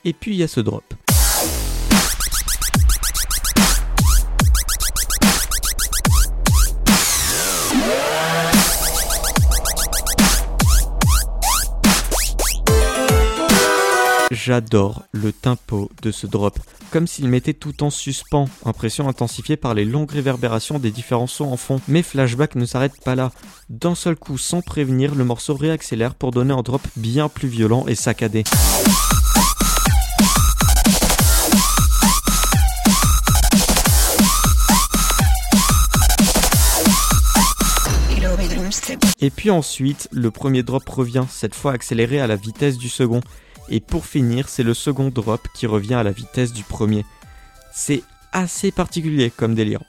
Et 0.05 0.13
puis 0.13 0.31
il 0.31 0.37
y 0.37 0.43
a 0.43 0.47
ce 0.47 0.61
drop. 0.61 0.83
J'adore 14.43 15.03
le 15.11 15.31
tempo 15.31 15.91
de 16.01 16.11
ce 16.11 16.25
drop, 16.25 16.57
comme 16.89 17.05
s'il 17.05 17.27
mettait 17.27 17.53
tout 17.53 17.83
en 17.83 17.91
suspens, 17.91 18.47
impression 18.65 19.07
intensifiée 19.07 19.55
par 19.55 19.75
les 19.75 19.85
longues 19.85 20.09
réverbérations 20.09 20.79
des 20.79 20.89
différents 20.89 21.27
sons 21.27 21.51
en 21.51 21.57
fond. 21.57 21.79
Mais 21.87 22.01
Flashback 22.01 22.55
ne 22.55 22.65
s'arrête 22.65 22.99
pas 23.03 23.13
là. 23.13 23.31
D'un 23.69 23.93
seul 23.93 24.15
coup, 24.15 24.39
sans 24.39 24.61
prévenir, 24.61 25.13
le 25.13 25.25
morceau 25.25 25.53
réaccélère 25.53 26.15
pour 26.15 26.31
donner 26.31 26.53
un 26.53 26.63
drop 26.63 26.81
bien 26.95 27.29
plus 27.29 27.47
violent 27.47 27.85
et 27.87 27.93
saccadé. 27.93 28.43
Et 39.23 39.29
puis 39.29 39.51
ensuite, 39.51 40.09
le 40.11 40.31
premier 40.31 40.63
drop 40.63 40.89
revient, 40.89 41.25
cette 41.29 41.53
fois 41.53 41.73
accéléré 41.73 42.19
à 42.19 42.25
la 42.25 42.35
vitesse 42.35 42.79
du 42.79 42.89
second. 42.89 43.21
Et 43.69 43.79
pour 43.79 44.05
finir, 44.05 44.49
c'est 44.49 44.63
le 44.63 44.73
second 44.73 45.09
drop 45.09 45.41
qui 45.53 45.67
revient 45.67 45.95
à 45.95 46.03
la 46.03 46.11
vitesse 46.11 46.53
du 46.53 46.63
premier. 46.63 47.05
C'est 47.73 48.03
assez 48.31 48.71
particulier 48.71 49.31
comme 49.31 49.55
délire. 49.55 49.81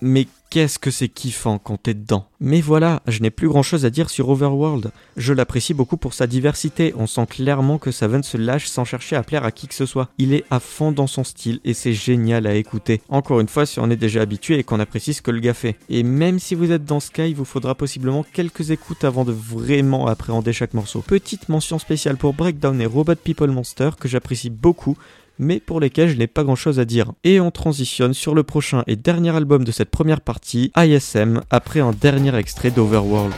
Mais 0.00 0.26
qu'est-ce 0.50 0.78
que 0.78 0.90
c'est 0.90 1.08
kiffant 1.08 1.58
quand 1.58 1.82
t'es 1.82 1.94
dedans. 1.94 2.26
Mais 2.40 2.60
voilà, 2.60 3.02
je 3.06 3.20
n'ai 3.20 3.30
plus 3.30 3.48
grand 3.48 3.62
chose 3.62 3.84
à 3.84 3.90
dire 3.90 4.10
sur 4.10 4.28
Overworld. 4.28 4.90
Je 5.16 5.32
l'apprécie 5.32 5.74
beaucoup 5.74 5.96
pour 5.96 6.14
sa 6.14 6.26
diversité, 6.26 6.94
on 6.96 7.06
sent 7.06 7.26
clairement 7.26 7.78
que 7.78 7.90
Savan 7.90 8.22
se 8.22 8.36
lâche 8.36 8.66
sans 8.66 8.84
chercher 8.84 9.16
à 9.16 9.22
plaire 9.22 9.44
à 9.44 9.50
qui 9.50 9.66
que 9.68 9.74
ce 9.74 9.86
soit. 9.86 10.08
Il 10.18 10.32
est 10.32 10.44
à 10.50 10.60
fond 10.60 10.92
dans 10.92 11.06
son 11.06 11.24
style 11.24 11.60
et 11.64 11.74
c'est 11.74 11.92
génial 11.92 12.46
à 12.46 12.54
écouter. 12.54 13.02
Encore 13.08 13.40
une 13.40 13.48
fois, 13.48 13.66
si 13.66 13.80
on 13.80 13.90
est 13.90 13.96
déjà 13.96 14.22
habitué 14.22 14.58
et 14.58 14.64
qu'on 14.64 14.80
apprécie 14.80 15.14
ce 15.14 15.22
que 15.22 15.30
le 15.30 15.40
gars 15.40 15.54
fait. 15.54 15.76
Et 15.88 16.02
même 16.02 16.38
si 16.38 16.54
vous 16.54 16.72
êtes 16.72 16.84
dans 16.84 17.00
cas, 17.12 17.26
il 17.26 17.34
vous 17.34 17.44
faudra 17.44 17.74
possiblement 17.74 18.24
quelques 18.32 18.70
écoutes 18.70 19.04
avant 19.04 19.24
de 19.24 19.32
vraiment 19.32 20.06
appréhender 20.06 20.52
chaque 20.52 20.74
morceau. 20.74 21.00
Petite 21.00 21.48
mention 21.48 21.78
spéciale 21.78 22.16
pour 22.16 22.34
Breakdown 22.34 22.80
et 22.80 22.86
Robot 22.86 23.14
People 23.16 23.50
Monster 23.50 23.90
que 23.98 24.08
j'apprécie 24.08 24.50
beaucoup 24.50 24.96
mais 25.38 25.60
pour 25.60 25.80
lesquels 25.80 26.08
je 26.08 26.16
n'ai 26.16 26.26
pas 26.26 26.44
grand 26.44 26.56
chose 26.56 26.78
à 26.78 26.84
dire. 26.84 27.12
Et 27.24 27.40
on 27.40 27.50
transitionne 27.50 28.14
sur 28.14 28.34
le 28.34 28.42
prochain 28.42 28.82
et 28.86 28.96
dernier 28.96 29.34
album 29.34 29.64
de 29.64 29.72
cette 29.72 29.90
première 29.90 30.20
partie, 30.20 30.72
ISM, 30.76 31.42
après 31.50 31.80
un 31.80 31.92
dernier 31.92 32.34
extrait 32.36 32.70
d'Overworld. 32.70 33.34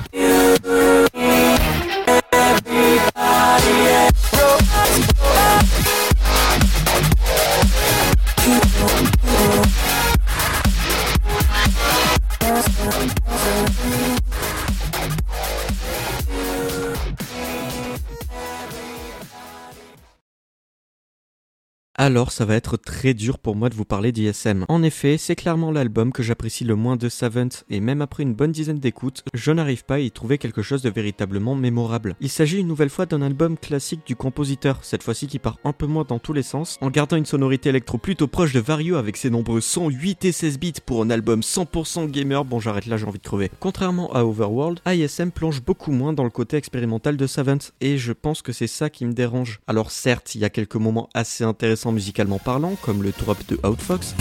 Alors 22.10 22.32
ça 22.32 22.44
va 22.44 22.56
être 22.56 22.76
très 22.76 23.14
dur 23.14 23.38
pour 23.38 23.54
moi 23.54 23.68
de 23.68 23.76
vous 23.76 23.84
parler 23.84 24.10
d'ISM. 24.10 24.64
En 24.68 24.82
effet, 24.82 25.16
c'est 25.16 25.36
clairement 25.36 25.70
l'album 25.70 26.10
que 26.10 26.24
j'apprécie 26.24 26.64
le 26.64 26.74
moins 26.74 26.96
de 26.96 27.08
Savant, 27.08 27.48
et 27.70 27.78
même 27.78 28.02
après 28.02 28.24
une 28.24 28.34
bonne 28.34 28.50
dizaine 28.50 28.80
d'écoutes, 28.80 29.22
je 29.32 29.52
n'arrive 29.52 29.84
pas 29.84 29.94
à 29.94 29.98
y 30.00 30.10
trouver 30.10 30.36
quelque 30.36 30.60
chose 30.60 30.82
de 30.82 30.90
véritablement 30.90 31.54
mémorable. 31.54 32.16
Il 32.20 32.28
s'agit 32.28 32.58
une 32.58 32.66
nouvelle 32.66 32.90
fois 32.90 33.06
d'un 33.06 33.22
album 33.22 33.56
classique 33.56 34.00
du 34.04 34.16
compositeur, 34.16 34.80
cette 34.82 35.04
fois-ci 35.04 35.28
qui 35.28 35.38
part 35.38 35.58
un 35.62 35.72
peu 35.72 35.86
moins 35.86 36.02
dans 36.02 36.18
tous 36.18 36.32
les 36.32 36.42
sens, 36.42 36.78
en 36.80 36.90
gardant 36.90 37.16
une 37.16 37.26
sonorité 37.26 37.68
électro 37.68 37.96
plutôt 37.96 38.26
proche 38.26 38.52
de 38.52 38.58
Vario 38.58 38.96
avec 38.96 39.16
ses 39.16 39.30
nombreux 39.30 39.60
sons 39.60 39.88
8 39.88 40.24
et 40.24 40.32
16 40.32 40.58
bits 40.58 40.72
pour 40.84 41.02
un 41.02 41.10
album 41.10 41.42
100% 41.42 42.10
gamer, 42.10 42.44
bon 42.44 42.58
j'arrête 42.58 42.86
là 42.86 42.96
j'ai 42.96 43.06
envie 43.06 43.20
de 43.20 43.24
crever. 43.24 43.52
Contrairement 43.60 44.12
à 44.14 44.24
Overworld, 44.24 44.80
ISM 44.84 45.30
plonge 45.30 45.62
beaucoup 45.62 45.92
moins 45.92 46.12
dans 46.12 46.24
le 46.24 46.30
côté 46.30 46.56
expérimental 46.56 47.16
de 47.16 47.26
Savant, 47.28 47.58
et 47.80 47.98
je 47.98 48.12
pense 48.12 48.42
que 48.42 48.50
c'est 48.52 48.66
ça 48.66 48.90
qui 48.90 49.04
me 49.04 49.12
dérange. 49.12 49.60
Alors 49.68 49.92
certes, 49.92 50.34
il 50.34 50.40
y 50.40 50.44
a 50.44 50.50
quelques 50.50 50.74
moments 50.74 51.08
assez 51.14 51.44
intéressants 51.44 51.92
musicalement 52.00 52.38
parlant, 52.38 52.76
comme 52.80 53.02
le 53.02 53.12
drop 53.12 53.36
de 53.46 53.60
Outfox. 53.62 54.14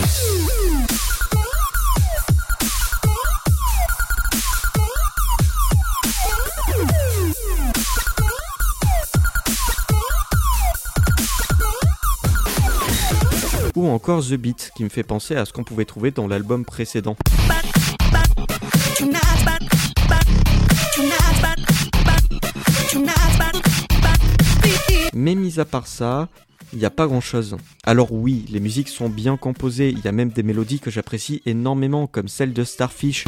Ou 13.78 13.88
encore 13.88 14.26
The 14.26 14.34
Beat, 14.34 14.72
qui 14.76 14.84
me 14.84 14.90
fait 14.90 15.04
penser 15.04 15.38
à 15.38 15.46
ce 15.46 15.54
qu'on 15.54 15.64
pouvait 15.64 15.86
trouver 15.86 16.12
dans 16.12 16.28
l'album 16.28 16.66
précédent. 16.66 17.16
Mais 25.14 25.36
mis 25.36 25.60
à 25.62 25.66
part 25.66 25.88
ça, 25.88 26.28
il 26.74 26.80
n'y 26.80 26.86
a 26.86 26.90
pas 26.90 27.08
grand 27.08 27.22
chose. 27.22 27.58
Alors 27.84 28.12
oui, 28.12 28.46
les 28.50 28.60
musiques 28.60 28.90
sont 28.90 29.10
bien 29.10 29.38
composées, 29.38 29.90
il 29.90 30.00
y 30.04 30.08
a 30.08 30.12
même 30.12 30.30
des 30.30 30.44
mélodies 30.44 30.80
que 30.80 30.92
j'apprécie 30.92 31.42
énormément, 31.46 32.08
comme 32.08 32.28
celle 32.28 32.54
de 32.54 32.64
Starfish. 32.64 33.26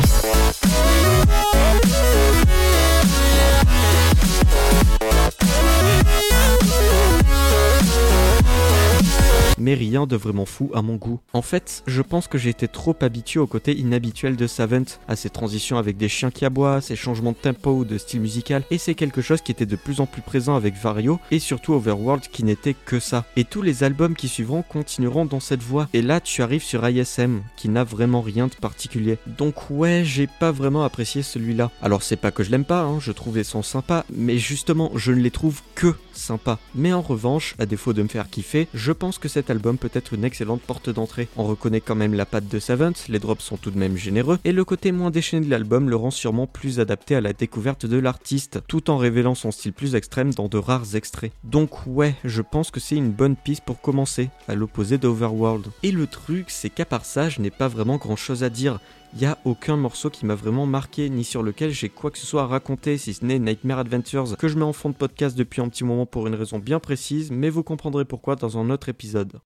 Mais 9.61 9.73
rien 9.75 10.07
de 10.07 10.15
vraiment 10.15 10.45
fou 10.45 10.71
à 10.73 10.81
mon 10.81 10.95
goût. 10.95 11.19
En 11.33 11.41
fait, 11.41 11.83
je 11.87 12.01
pense 12.01 12.27
que 12.27 12.37
j'ai 12.37 12.49
été 12.49 12.67
trop 12.67 12.95
habitué 13.01 13.39
au 13.39 13.47
côté 13.47 13.77
inhabituel 13.77 14.35
de 14.35 14.47
Savant, 14.47 14.83
à 15.07 15.15
ses 15.15 15.29
transitions 15.29 15.77
avec 15.77 15.97
des 15.97 16.09
chiens 16.09 16.31
qui 16.31 16.45
aboient, 16.45 16.81
ses 16.81 16.95
changements 16.95 17.31
de 17.31 17.37
tempo 17.37 17.71
ou 17.71 17.85
de 17.85 17.97
style 17.97 18.21
musical, 18.21 18.63
et 18.71 18.77
c'est 18.77 18.95
quelque 18.95 19.21
chose 19.21 19.41
qui 19.41 19.51
était 19.51 19.65
de 19.65 19.75
plus 19.75 20.01
en 20.01 20.05
plus 20.05 20.21
présent 20.21 20.55
avec 20.55 20.75
Vario, 20.75 21.19
et 21.29 21.39
surtout 21.39 21.73
Overworld 21.73 22.23
qui 22.31 22.43
n'était 22.43 22.73
que 22.73 22.99
ça. 22.99 23.25
Et 23.35 23.43
tous 23.43 23.61
les 23.61 23.83
albums 23.83 24.15
qui 24.15 24.27
suivront 24.27 24.63
continueront 24.63 25.25
dans 25.25 25.39
cette 25.39 25.61
voie. 25.61 25.87
Et 25.93 26.01
là, 26.01 26.19
tu 26.19 26.41
arrives 26.41 26.63
sur 26.63 26.87
ISM, 26.87 27.41
qui 27.55 27.69
n'a 27.69 27.83
vraiment 27.83 28.21
rien 28.21 28.47
de 28.47 28.55
particulier. 28.55 29.17
Donc 29.37 29.69
ouais, 29.69 30.01
j'ai 30.03 30.27
pas 30.27 30.51
vraiment 30.51 30.83
apprécié 30.83 31.21
celui-là. 31.21 31.71
Alors 31.81 32.03
c'est 32.03 32.15
pas 32.15 32.31
que 32.31 32.43
je 32.43 32.51
l'aime 32.51 32.65
pas, 32.65 32.81
hein, 32.81 32.99
je 32.99 33.11
trouve 33.11 33.37
les 33.37 33.43
sons 33.43 33.63
sympas, 33.63 34.05
mais 34.13 34.37
justement, 34.37 34.91
je 34.95 35.11
ne 35.11 35.21
les 35.21 35.31
trouve 35.31 35.61
que 35.75 35.93
sympas. 36.21 36.59
Mais 36.75 36.93
en 36.93 37.01
revanche, 37.01 37.55
à 37.59 37.65
défaut 37.65 37.93
de 37.93 38.01
me 38.01 38.07
faire 38.07 38.29
kiffer, 38.29 38.67
je 38.73 38.91
pense 38.91 39.17
que 39.17 39.27
cet 39.27 39.49
album 39.49 39.77
peut 39.77 39.91
être 39.93 40.13
une 40.13 40.23
excellente 40.23 40.61
porte 40.61 40.89
d'entrée. 40.89 41.27
On 41.35 41.43
reconnaît 41.43 41.81
quand 41.81 41.95
même 41.95 42.13
la 42.13 42.25
patte 42.25 42.47
de 42.47 42.59
Savant, 42.59 42.93
les 43.09 43.19
drops 43.19 43.43
sont 43.43 43.57
tout 43.57 43.71
de 43.71 43.77
même 43.77 43.97
généreux, 43.97 44.39
et 44.45 44.51
le 44.51 44.63
côté 44.63 44.91
moins 44.91 45.11
déchaîné 45.11 45.45
de 45.45 45.51
l'album 45.51 45.89
le 45.89 45.95
rend 45.95 46.11
sûrement 46.11 46.47
plus 46.47 46.79
adapté 46.79 47.15
à 47.15 47.21
la 47.21 47.33
découverte 47.33 47.85
de 47.85 47.97
l'artiste, 47.97 48.61
tout 48.67 48.89
en 48.89 48.97
révélant 48.97 49.35
son 49.35 49.51
style 49.51 49.73
plus 49.73 49.95
extrême 49.95 50.33
dans 50.33 50.47
de 50.47 50.57
rares 50.57 50.95
extraits. 50.95 51.31
Donc 51.43 51.87
ouais, 51.87 52.15
je 52.23 52.41
pense 52.41 52.71
que 52.71 52.79
c'est 52.79 52.95
une 52.95 53.11
bonne 53.11 53.35
piste 53.35 53.63
pour 53.65 53.81
commencer, 53.81 54.29
à 54.47 54.55
l'opposé 54.55 54.97
d'Overworld. 54.97 55.65
Et 55.83 55.91
le 55.91 56.07
truc, 56.07 56.45
c'est 56.49 56.69
qu'à 56.69 56.85
part 56.85 57.05
ça, 57.05 57.29
je 57.29 57.41
n'ai 57.41 57.51
pas 57.51 57.67
vraiment 57.67 57.97
grand 57.97 58.15
chose 58.15 58.43
à 58.43 58.49
dire. 58.49 58.79
Il 59.13 59.19
n'y 59.19 59.25
a 59.25 59.37
aucun 59.43 59.75
morceau 59.75 60.09
qui 60.09 60.25
m'a 60.25 60.35
vraiment 60.35 60.65
marqué, 60.65 61.09
ni 61.09 61.25
sur 61.25 61.43
lequel 61.43 61.71
j'ai 61.71 61.89
quoi 61.89 62.11
que 62.11 62.17
ce 62.17 62.25
soit 62.25 62.43
à 62.43 62.47
raconter, 62.47 62.97
si 62.97 63.13
ce 63.13 63.25
n'est 63.25 63.39
Nightmare 63.39 63.79
Adventures, 63.79 64.37
que 64.37 64.47
je 64.47 64.57
mets 64.57 64.63
en 64.63 64.71
fond 64.71 64.89
de 64.89 64.95
podcast 64.95 65.37
depuis 65.37 65.61
un 65.61 65.67
petit 65.67 65.83
moment 65.83 66.05
pour 66.05 66.27
une 66.27 66.35
raison 66.35 66.59
bien 66.59 66.79
précise, 66.79 67.29
mais 67.29 67.49
vous 67.49 67.63
comprendrez 67.63 68.05
pourquoi 68.05 68.37
dans 68.37 68.57
un 68.57 68.69
autre 68.69 68.87
épisode. 68.87 69.41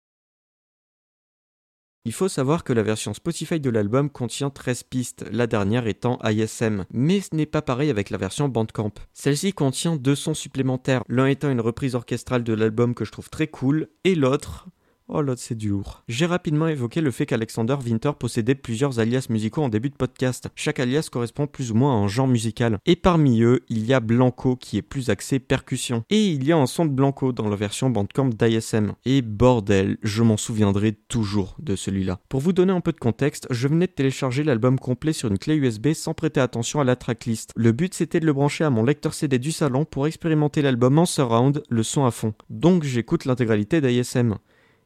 Il 2.05 2.13
faut 2.13 2.27
savoir 2.27 2.65
que 2.65 2.73
la 2.73 2.83
version 2.83 3.15
Spotify 3.15 3.61
de 3.61 3.71
l'album 3.71 4.11
contient 4.11 4.51
13 4.51 4.83
pistes, 4.83 5.25
la 5.31 5.47
dernière 5.47 5.87
étant 5.87 6.19
ISM. 6.25 6.85
Mais 6.91 7.21
ce 7.21 7.37
n'est 7.37 7.47
pas 7.47 7.63
pareil 7.63 7.91
avec 7.91 8.11
la 8.11 8.19
version 8.19 8.49
Bandcamp. 8.49 8.91
Celle-ci 9.13 9.53
contient 9.53 9.95
deux 9.95 10.17
sons 10.17 10.35
supplémentaires, 10.35 11.05
l'un 11.09 11.27
étant 11.27 11.49
une 11.49 11.61
reprise 11.61 11.95
orchestrale 11.95 12.43
de 12.43 12.53
l'album 12.53 12.97
que 12.97 13.05
je 13.05 13.13
trouve 13.13 13.31
très 13.31 13.47
cool, 13.47 13.89
et 14.03 14.17
l'autre 14.17 14.67
Oh 15.15 15.21
là, 15.21 15.35
c'est 15.37 15.55
du 15.55 15.69
lourd. 15.69 16.03
J'ai 16.09 16.25
rapidement 16.25 16.69
évoqué 16.69 17.03
le 17.03 17.11
fait 17.11 17.27
qu'Alexander 17.27 17.77
Winter 17.85 18.13
possédait 18.19 18.55
plusieurs 18.55 18.99
alias 18.99 19.27
musicaux 19.29 19.63
en 19.63 19.69
début 19.69 19.91
de 19.91 19.95
podcast. 19.95 20.49
Chaque 20.55 20.81
alias 20.81 21.11
correspond 21.13 21.47
plus 21.47 21.71
ou 21.71 21.75
moins 21.75 21.93
à 21.93 22.03
un 22.03 22.09
genre 22.09 22.27
musical. 22.27 22.79
Et 22.87 22.97
parmi 22.97 23.43
eux, 23.43 23.61
il 23.69 23.85
y 23.85 23.93
a 23.93 24.01
Blanco 24.01 24.57
qui 24.57 24.79
est 24.79 24.83
plus 24.83 25.11
axé 25.11 25.39
percussion. 25.39 26.03
Et 26.09 26.29
il 26.29 26.47
y 26.47 26.53
a 26.53 26.57
un 26.57 26.65
son 26.65 26.87
de 26.87 26.93
Blanco 26.93 27.33
dans 27.33 27.51
la 27.51 27.57
version 27.57 27.91
Bandcamp 27.91 28.31
d'ISM. 28.31 28.95
Et 29.05 29.21
bordel, 29.21 29.99
je 30.03 30.23
m'en 30.23 30.39
souviendrai 30.39 30.93
toujours 30.93 31.57
de 31.59 31.77
celui-là. 31.77 32.19
Pour 32.31 32.41
vous 32.41 32.55
donner 32.55 32.73
un 32.73 32.81
peu 32.81 32.93
de 32.93 32.99
contexte, 32.99 33.47
je 33.51 33.69
venais 33.69 33.89
de 33.89 33.93
télécharger 33.93 34.45
l'album 34.45 34.79
complet 34.79 35.13
sur 35.13 35.29
une 35.29 35.37
clé 35.39 35.57
USB 35.57 35.93
sans 35.93 36.15
prêter 36.15 36.41
attention 36.41 36.81
à 36.81 36.85
la 36.85 36.97
tracklist. 36.97 37.53
Le 37.55 37.73
but 37.73 37.93
c'était 37.93 38.19
de 38.19 38.25
le 38.25 38.33
brancher 38.33 38.65
à 38.65 38.71
mon 38.71 38.83
lecteur 38.83 39.13
CD 39.13 39.39
du 39.39 39.53
salon 39.53 39.85
pour 39.85 40.07
expérimenter 40.07 40.63
l'album 40.63 40.99
en 40.99 41.05
surround, 41.05 41.63
le 41.69 41.83
son 41.83 42.07
à 42.07 42.11
fond. 42.11 42.33
Donc 42.49 42.85
j'écoute 42.85 43.27
l'intégralité 43.27 43.83
d'ISM. 43.83 44.39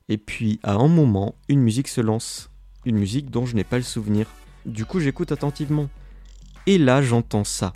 Et 0.08 0.18
puis, 0.18 0.60
à 0.62 0.74
un 0.74 0.86
moment, 0.86 1.34
une 1.48 1.60
musique 1.60 1.88
se 1.88 2.00
lance. 2.00 2.48
Une 2.84 2.96
musique 2.96 3.28
dont 3.28 3.44
je 3.44 3.56
n'ai 3.56 3.64
pas 3.64 3.76
le 3.76 3.82
souvenir. 3.82 4.28
Du 4.64 4.84
coup, 4.84 5.00
j'écoute 5.00 5.32
attentivement. 5.32 5.88
Et 6.66 6.78
là, 6.78 7.02
j'entends 7.02 7.42
ça. 7.42 7.72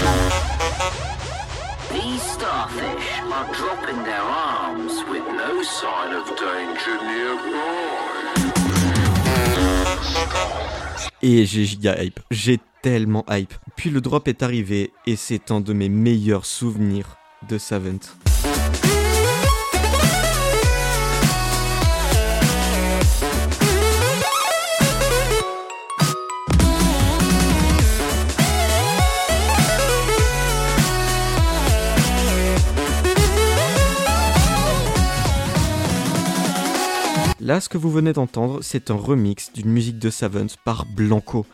Et 11.22 11.44
j'ai 11.46 11.64
giga 11.64 12.00
hype. 12.00 12.20
J'ai 12.30 12.60
tellement 12.80 13.24
hype. 13.28 13.54
Puis 13.74 13.90
le 13.90 14.00
drop 14.00 14.28
est 14.28 14.44
arrivé 14.44 14.92
et 15.04 15.16
c'est 15.16 15.50
un 15.50 15.60
de 15.60 15.72
mes 15.72 15.88
meilleurs 15.88 16.46
souvenirs 16.46 17.16
de 17.48 17.58
Savant. 17.58 17.98
Là, 37.50 37.60
ce 37.60 37.68
que 37.68 37.78
vous 37.78 37.90
venez 37.90 38.12
d'entendre, 38.12 38.60
c'est 38.62 38.92
un 38.92 38.94
remix 38.94 39.52
d'une 39.52 39.72
musique 39.72 39.98
de 39.98 40.08
Savant 40.08 40.46
par 40.64 40.86
Blanco. 40.86 41.44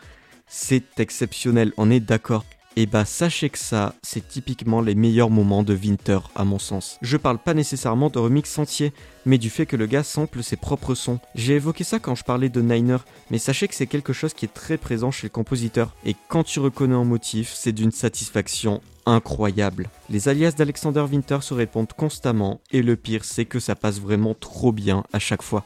C'est 0.47 1.01
exceptionnel, 1.01 1.73
on 1.79 1.91
est 1.91 2.01
d'accord. 2.01 2.45
Et 2.77 2.85
bah 2.85 3.07
sachez 3.07 3.49
que 3.49 3.57
ça, 3.57 3.95
c'est 4.03 4.29
typiquement 4.29 4.83
les 4.83 4.95
meilleurs 4.95 5.31
moments 5.31 5.63
de 5.63 5.75
Winter 5.75 6.19
à 6.35 6.45
mon 6.45 6.59
sens. 6.59 6.99
Je 7.01 7.17
parle 7.17 7.39
pas 7.39 7.55
nécessairement 7.55 8.11
de 8.11 8.19
remix 8.19 8.59
entier, 8.59 8.93
mais 9.25 9.39
du 9.39 9.49
fait 9.49 9.65
que 9.65 9.77
le 9.77 9.87
gars 9.87 10.03
sample 10.03 10.43
ses 10.43 10.57
propres 10.57 10.95
sons. 10.95 11.19
J'ai 11.35 11.55
évoqué 11.55 11.83
ça 11.83 11.99
quand 11.99 12.15
je 12.15 12.25
parlais 12.25 12.51
de 12.51 12.61
Niner, 12.61 12.99
mais 13.31 13.39
sachez 13.39 13.67
que 13.67 13.75
c'est 13.75 13.87
quelque 13.87 14.13
chose 14.13 14.35
qui 14.35 14.45
est 14.45 14.53
très 14.53 14.77
présent 14.77 15.11
chez 15.11 15.29
le 15.29 15.33
compositeur. 15.33 15.97
Et 16.05 16.15
quand 16.29 16.45
tu 16.45 16.61
reconnais 16.61 16.95
un 16.95 17.05
motif, 17.05 17.55
c'est 17.55 17.73
d'une 17.73 17.91
satisfaction 17.91 18.83
incroyable. 19.07 19.89
Les 20.11 20.29
alias 20.29 20.53
d'Alexander 20.59 21.07
Winter 21.11 21.39
se 21.41 21.55
répondent 21.55 21.95
constamment, 21.95 22.61
et 22.71 22.83
le 22.83 22.97
pire 22.97 23.25
c'est 23.25 23.47
que 23.47 23.61
ça 23.61 23.75
passe 23.75 23.99
vraiment 23.99 24.35
trop 24.35 24.73
bien 24.73 25.03
à 25.15 25.19
chaque 25.19 25.43
fois. 25.43 25.65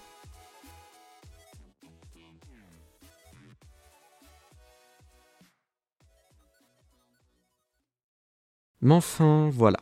Mais 8.83 8.95
enfin, 8.95 9.51
voilà. 9.53 9.79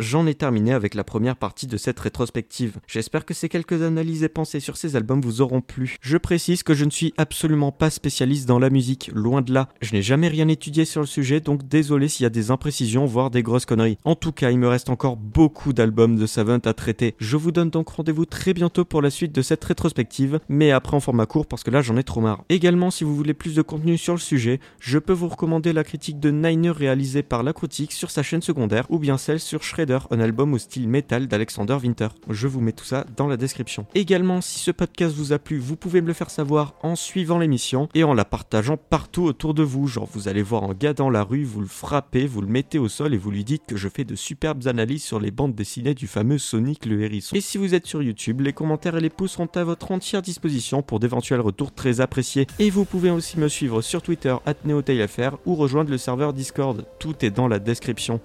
J'en 0.00 0.28
ai 0.28 0.34
terminé 0.36 0.72
avec 0.72 0.94
la 0.94 1.02
première 1.02 1.34
partie 1.34 1.66
de 1.66 1.76
cette 1.76 1.98
rétrospective. 1.98 2.78
J'espère 2.86 3.24
que 3.24 3.34
ces 3.34 3.48
quelques 3.48 3.82
analyses 3.82 4.22
et 4.22 4.28
pensées 4.28 4.60
sur 4.60 4.76
ces 4.76 4.94
albums 4.94 5.20
vous 5.20 5.40
auront 5.40 5.60
plu. 5.60 5.96
Je 6.00 6.16
précise 6.16 6.62
que 6.62 6.72
je 6.72 6.84
ne 6.84 6.90
suis 6.90 7.12
absolument 7.16 7.72
pas 7.72 7.90
spécialiste 7.90 8.46
dans 8.46 8.60
la 8.60 8.70
musique, 8.70 9.10
loin 9.12 9.42
de 9.42 9.52
là. 9.52 9.68
Je 9.80 9.92
n'ai 9.94 10.02
jamais 10.02 10.28
rien 10.28 10.46
étudié 10.46 10.84
sur 10.84 11.00
le 11.00 11.06
sujet, 11.08 11.40
donc 11.40 11.66
désolé 11.66 12.06
s'il 12.06 12.22
y 12.22 12.26
a 12.28 12.30
des 12.30 12.52
imprécisions, 12.52 13.06
voire 13.06 13.30
des 13.30 13.42
grosses 13.42 13.66
conneries. 13.66 13.98
En 14.04 14.14
tout 14.14 14.30
cas, 14.30 14.52
il 14.52 14.60
me 14.60 14.68
reste 14.68 14.88
encore 14.88 15.16
beaucoup 15.16 15.72
d'albums 15.72 16.14
de 16.14 16.26
Savant 16.26 16.58
à 16.64 16.74
traiter. 16.74 17.16
Je 17.18 17.36
vous 17.36 17.50
donne 17.50 17.70
donc 17.70 17.88
rendez-vous 17.88 18.24
très 18.24 18.54
bientôt 18.54 18.84
pour 18.84 19.02
la 19.02 19.10
suite 19.10 19.34
de 19.34 19.42
cette 19.42 19.64
rétrospective, 19.64 20.38
mais 20.48 20.70
après 20.70 20.96
en 20.96 21.00
format 21.00 21.26
court 21.26 21.48
parce 21.48 21.64
que 21.64 21.72
là 21.72 21.82
j'en 21.82 21.96
ai 21.96 22.04
trop 22.04 22.20
marre. 22.20 22.44
Également, 22.50 22.92
si 22.92 23.02
vous 23.02 23.16
voulez 23.16 23.34
plus 23.34 23.56
de 23.56 23.62
contenu 23.62 23.98
sur 23.98 24.14
le 24.14 24.20
sujet, 24.20 24.60
je 24.78 25.00
peux 25.00 25.12
vous 25.12 25.26
recommander 25.26 25.72
la 25.72 25.82
critique 25.82 26.20
de 26.20 26.30
Niner 26.30 26.70
réalisée 26.70 27.24
par 27.24 27.42
La 27.42 27.52
sur 27.90 28.12
sa 28.12 28.22
chaîne 28.22 28.42
secondaire, 28.42 28.86
ou 28.88 29.00
bien 29.00 29.18
celle 29.18 29.40
sur 29.40 29.64
Un 30.10 30.20
album 30.20 30.52
au 30.52 30.58
style 30.58 30.88
metal 30.88 31.28
d'Alexander 31.28 31.78
Winter. 31.82 32.08
Je 32.28 32.46
vous 32.46 32.60
mets 32.60 32.72
tout 32.72 32.84
ça 32.84 33.06
dans 33.16 33.26
la 33.26 33.36
description. 33.36 33.86
Également, 33.94 34.40
si 34.40 34.58
ce 34.58 34.70
podcast 34.70 35.14
vous 35.14 35.32
a 35.32 35.38
plu, 35.38 35.58
vous 35.58 35.76
pouvez 35.76 36.02
me 36.02 36.08
le 36.08 36.12
faire 36.12 36.30
savoir 36.30 36.74
en 36.82 36.94
suivant 36.94 37.38
l'émission 37.38 37.88
et 37.94 38.04
en 38.04 38.12
la 38.12 38.24
partageant 38.24 38.76
partout 38.76 39.24
autour 39.24 39.54
de 39.54 39.62
vous. 39.62 39.86
Genre, 39.86 40.08
vous 40.12 40.28
allez 40.28 40.42
voir 40.42 40.64
un 40.64 40.74
gars 40.74 40.92
dans 40.92 41.08
la 41.08 41.22
rue, 41.22 41.44
vous 41.44 41.60
le 41.60 41.66
frappez, 41.66 42.26
vous 42.26 42.42
le 42.42 42.48
mettez 42.48 42.78
au 42.78 42.88
sol 42.88 43.14
et 43.14 43.16
vous 43.16 43.30
lui 43.30 43.44
dites 43.44 43.62
que 43.66 43.76
je 43.76 43.88
fais 43.88 44.04
de 44.04 44.14
superbes 44.14 44.66
analyses 44.66 45.04
sur 45.04 45.20
les 45.20 45.30
bandes 45.30 45.54
dessinées 45.54 45.94
du 45.94 46.06
fameux 46.06 46.38
Sonic 46.38 46.84
le 46.84 47.02
hérisson. 47.02 47.34
Et 47.36 47.40
si 47.40 47.56
vous 47.56 47.74
êtes 47.74 47.86
sur 47.86 48.02
YouTube, 48.02 48.40
les 48.40 48.52
commentaires 48.52 48.96
et 48.96 49.00
les 49.00 49.10
pouces 49.10 49.32
sont 49.32 49.56
à 49.56 49.64
votre 49.64 49.90
entière 49.90 50.22
disposition 50.22 50.82
pour 50.82 51.00
d'éventuels 51.00 51.40
retours 51.40 51.72
très 51.72 52.00
appréciés. 52.00 52.46
Et 52.58 52.70
vous 52.70 52.84
pouvez 52.84 53.10
aussi 53.10 53.38
me 53.38 53.48
suivre 53.48 53.80
sur 53.80 54.02
Twitter, 54.02 54.36
@neotailfr 54.64 55.38
ou 55.46 55.54
rejoindre 55.54 55.90
le 55.90 55.98
serveur 55.98 56.32
Discord. 56.32 56.84
Tout 56.98 57.24
est 57.24 57.30
dans 57.30 57.48
la 57.48 57.58
description. 57.58 58.20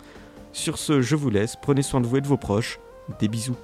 Sur 0.54 0.78
ce, 0.78 1.02
je 1.02 1.16
vous 1.16 1.32
laisse, 1.32 1.56
prenez 1.56 1.82
soin 1.82 2.00
de 2.00 2.06
vous 2.06 2.18
et 2.18 2.22
de 2.22 2.28
vos 2.28 2.38
proches. 2.38 2.80
Des 3.20 3.28
bisous. 3.28 3.58